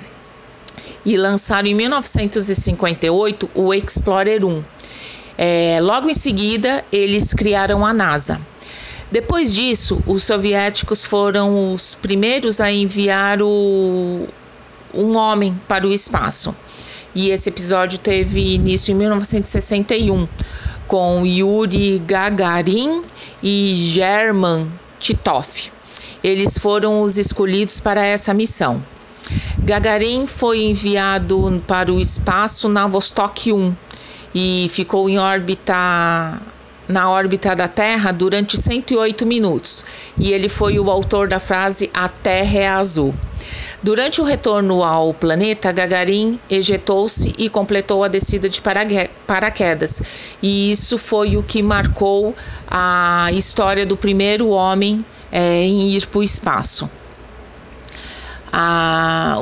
e 1.07 1.17
lançaram 1.17 1.69
em 1.69 1.75
1958 1.75 3.49
o 3.55 3.73
Explorer 3.73 4.45
1 4.45 4.80
é, 5.43 5.81
logo 5.81 6.11
em 6.11 6.13
seguida, 6.13 6.85
eles 6.93 7.33
criaram 7.33 7.87
a 7.87 7.95
NASA. 7.95 8.39
Depois 9.11 9.55
disso, 9.55 10.03
os 10.07 10.23
soviéticos 10.23 11.03
foram 11.03 11.73
os 11.73 11.95
primeiros 11.95 12.61
a 12.61 12.71
enviar 12.71 13.41
o, 13.41 14.29
um 14.93 15.17
homem 15.17 15.59
para 15.67 15.87
o 15.87 15.93
espaço. 15.95 16.55
E 17.15 17.31
esse 17.31 17.49
episódio 17.49 17.99
teve 17.99 18.57
início 18.57 18.93
em 18.93 18.97
1961, 18.97 20.29
com 20.87 21.25
Yuri 21.25 22.01
Gagarin 22.01 23.01
e 23.43 23.73
German 23.95 24.69
Titov. 24.99 25.73
Eles 26.23 26.59
foram 26.59 27.01
os 27.01 27.17
escolhidos 27.17 27.81
para 27.81 28.05
essa 28.05 28.35
missão. 28.35 28.85
Gagarin 29.59 30.27
foi 30.27 30.65
enviado 30.65 31.65
para 31.67 31.91
o 31.91 31.99
espaço 31.99 32.69
na 32.69 32.87
Vostok 32.87 33.55
1 33.55 33.75
e 34.35 34.69
ficou 34.71 35.09
em 35.09 35.19
órbita 35.19 36.41
na 36.91 37.09
órbita 37.09 37.55
da 37.55 37.69
Terra 37.69 38.11
durante 38.13 38.57
108 38.57 39.25
minutos, 39.25 39.85
e 40.19 40.33
ele 40.33 40.49
foi 40.49 40.79
o 40.79 40.91
autor 40.91 41.29
da 41.29 41.39
frase 41.39 41.89
A 41.95 42.09
Terra 42.09 42.59
é 42.59 42.69
azul. 42.69 43.15
Durante 43.83 44.21
o 44.21 44.25
retorno 44.25 44.83
ao 44.83 45.15
planeta, 45.15 45.73
Gagarin 45.73 46.39
ejetou-se 46.51 47.33
e 47.39 47.49
completou 47.49 48.05
a 48.05 48.09
descida 48.09 48.49
de 48.49 48.61
paraquedas, 49.27 50.03
e 50.43 50.71
isso 50.71 50.99
foi 50.99 51.37
o 51.37 51.43
que 51.43 51.63
marcou 51.63 52.35
a 52.67 53.31
história 53.33 53.87
do 53.87 53.97
primeiro 53.97 54.49
homem 54.49 55.05
é, 55.33 55.63
em 55.63 55.93
ir 55.93 56.07
para 56.09 56.19
o 56.19 56.23
espaço. 56.23 56.91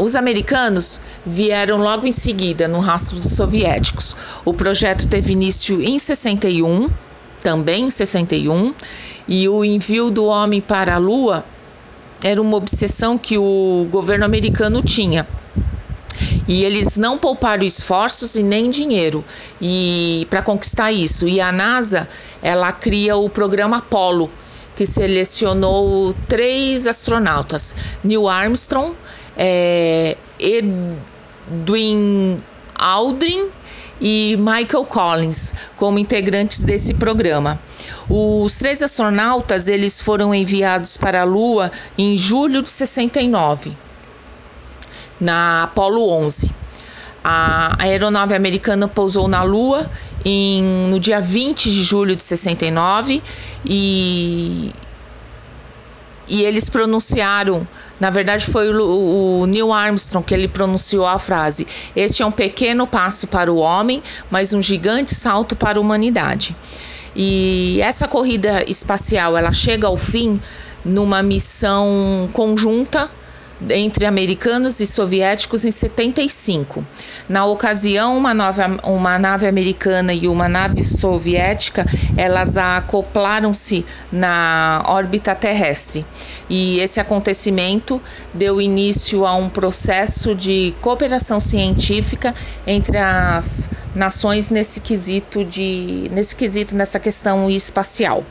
Os 0.01 0.15
americanos 0.15 1.01
vieram 1.25 1.79
logo 1.79 2.07
em 2.07 2.13
seguida 2.13 2.69
no 2.69 2.79
rastro 2.79 3.17
dos 3.17 3.33
soviéticos. 3.33 4.15
O 4.45 4.53
projeto 4.53 5.07
teve 5.07 5.33
início 5.33 5.83
em 5.83 5.99
61, 5.99 6.89
também 7.41 7.85
em 7.87 7.91
61, 7.91 8.75
e 9.27 9.49
o 9.49 9.65
envio 9.65 10.11
do 10.11 10.25
homem 10.25 10.61
para 10.61 10.95
a 10.95 10.99
Lua 10.99 11.45
era 12.23 12.41
uma 12.41 12.57
obsessão 12.57 13.17
que 13.17 13.39
o 13.39 13.87
governo 13.91 14.25
americano 14.25 14.83
tinha. 14.83 15.27
E 16.49 16.65
eles 16.65 16.97
não 16.97 17.19
pouparam 17.19 17.63
esforços 17.63 18.35
e 18.35 18.43
nem 18.43 18.71
dinheiro 18.71 19.25
e 19.61 20.27
para 20.31 20.43
conquistar 20.43 20.91
isso. 20.91 21.29
E 21.29 21.41
a 21.41 21.53
NASA, 21.53 22.09
ela 22.43 22.73
cria 22.73 23.17
o 23.17 23.29
programa 23.29 23.79
Apollo, 23.79 24.31
que 24.79 24.87
selecionou 24.87 26.15
três 26.29 26.87
astronautas: 26.87 27.75
Neil 28.05 28.29
Armstrong, 28.29 28.95
é, 29.37 30.17
Edwin 30.39 32.41
Aldrin 32.77 33.49
e 34.01 34.37
Michael 34.39 34.85
Collins 34.85 35.53
como 35.77 35.99
integrantes 35.99 36.63
desse 36.63 36.95
programa. 36.95 37.61
Os 38.09 38.57
três 38.57 38.81
astronautas 38.81 39.67
eles 39.67 40.01
foram 40.01 40.33
enviados 40.33 40.97
para 40.97 41.23
a 41.23 41.25
Lua 41.25 41.73
em 41.99 42.17
julho 42.17 42.63
de 42.63 42.71
69, 42.71 43.77
na 45.21 45.65
Apollo 45.65 46.09
11. 46.09 46.53
A 47.25 47.83
aeronave 47.83 48.37
americana 48.37 48.87
pousou 48.87 49.27
na 49.27 49.43
Lua 49.43 49.91
em, 50.25 50.63
no 50.91 50.99
dia 50.99 51.21
20 51.21 51.71
de 51.71 51.83
julho 51.83 52.17
de 52.17 52.23
69 52.23 53.23
e, 53.65 54.73
e 56.29 56.43
eles 56.43 56.69
pronunciaram 56.69 57.67
na 58.01 58.11
verdade, 58.11 58.47
foi 58.47 58.73
o, 58.73 59.41
o, 59.41 59.47
Neil 59.47 59.73
Armstrong 59.73 60.25
que 60.25 60.33
ele 60.33 60.47
pronunciou 60.47 61.05
a 61.07 61.19
frase: 61.19 61.67
Este 61.97 62.23
é 62.23 62.27
um 62.27 62.31
pequeno 62.31 62.87
passo 62.87 63.27
para 63.27 63.53
o 63.53 63.57
homem, 63.57 64.03
mas 64.31 64.53
um 64.53 64.63
gigante 64.63 65.13
salto 65.13 65.57
para 65.57 65.79
a 65.79 65.81
humanidade. 65.81 66.55
E 67.17 67.81
essa 67.83 68.07
corrida 68.07 68.63
espacial 68.71 69.37
ela 69.37 69.53
chega 69.53 69.89
ao 69.89 69.97
fim 69.97 70.41
numa 70.85 71.23
missão 71.23 72.29
conjunta 72.33 73.11
entre 73.71 74.07
americanos 74.07 74.81
e 74.81 74.87
soviéticos 74.87 75.65
em 75.65 75.71
75. 75.71 76.85
Na 77.29 77.45
ocasião, 77.45 78.17
uma, 78.17 78.33
nova, 78.33 78.79
uma 78.85 79.19
nave 79.19 79.47
americana 79.47 80.15
e 80.15 80.29
uma 80.29 80.49
nave 80.49 80.85
soviética, 80.85 81.87
elas 82.17 82.57
acoplaram-se 82.57 83.85
na 84.13 84.83
órbita 84.87 85.35
terrestre. 85.35 86.07
E 86.49 86.79
esse 86.81 87.01
acontecimento 87.01 88.01
deu 88.33 88.61
início 88.61 89.27
a 89.27 89.35
um 89.35 89.49
processo 89.49 90.35
de 90.35 90.75
cooperação 90.81 91.41
científica 91.41 92.35
entre 92.67 92.99
as 92.99 93.71
nações 93.95 94.51
nesse 94.51 94.81
quesito 94.81 95.45
de 95.45 96.09
nesse 96.13 96.35
quesito 96.37 96.77
nessa 96.77 97.01
questão 97.01 97.51
espacial. 97.51 98.25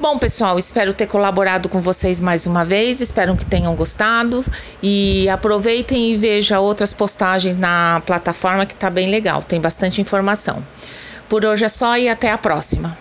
Bom, 0.00 0.16
pessoal, 0.16 0.58
espero 0.58 0.94
ter 0.94 1.06
colaborado 1.06 1.68
com 1.68 1.78
vocês 1.78 2.20
mais 2.20 2.46
uma 2.46 2.64
vez. 2.64 3.02
Espero 3.02 3.36
que 3.36 3.44
tenham 3.44 3.74
gostado 3.74 4.40
e 4.82 5.28
aproveitem 5.28 6.12
e 6.12 6.16
vejam 6.16 6.62
outras 6.62 6.94
postagens 6.94 7.58
na 7.58 8.00
plataforma 8.06 8.64
que 8.64 8.72
está 8.72 8.88
bem 8.88 9.10
legal. 9.10 9.42
Tem 9.42 9.60
bastante 9.60 10.00
informação. 10.00 10.64
Por 11.28 11.44
hoje 11.44 11.66
é 11.66 11.68
só 11.68 11.98
e 11.98 12.08
até 12.08 12.32
a 12.32 12.38
próxima. 12.38 12.96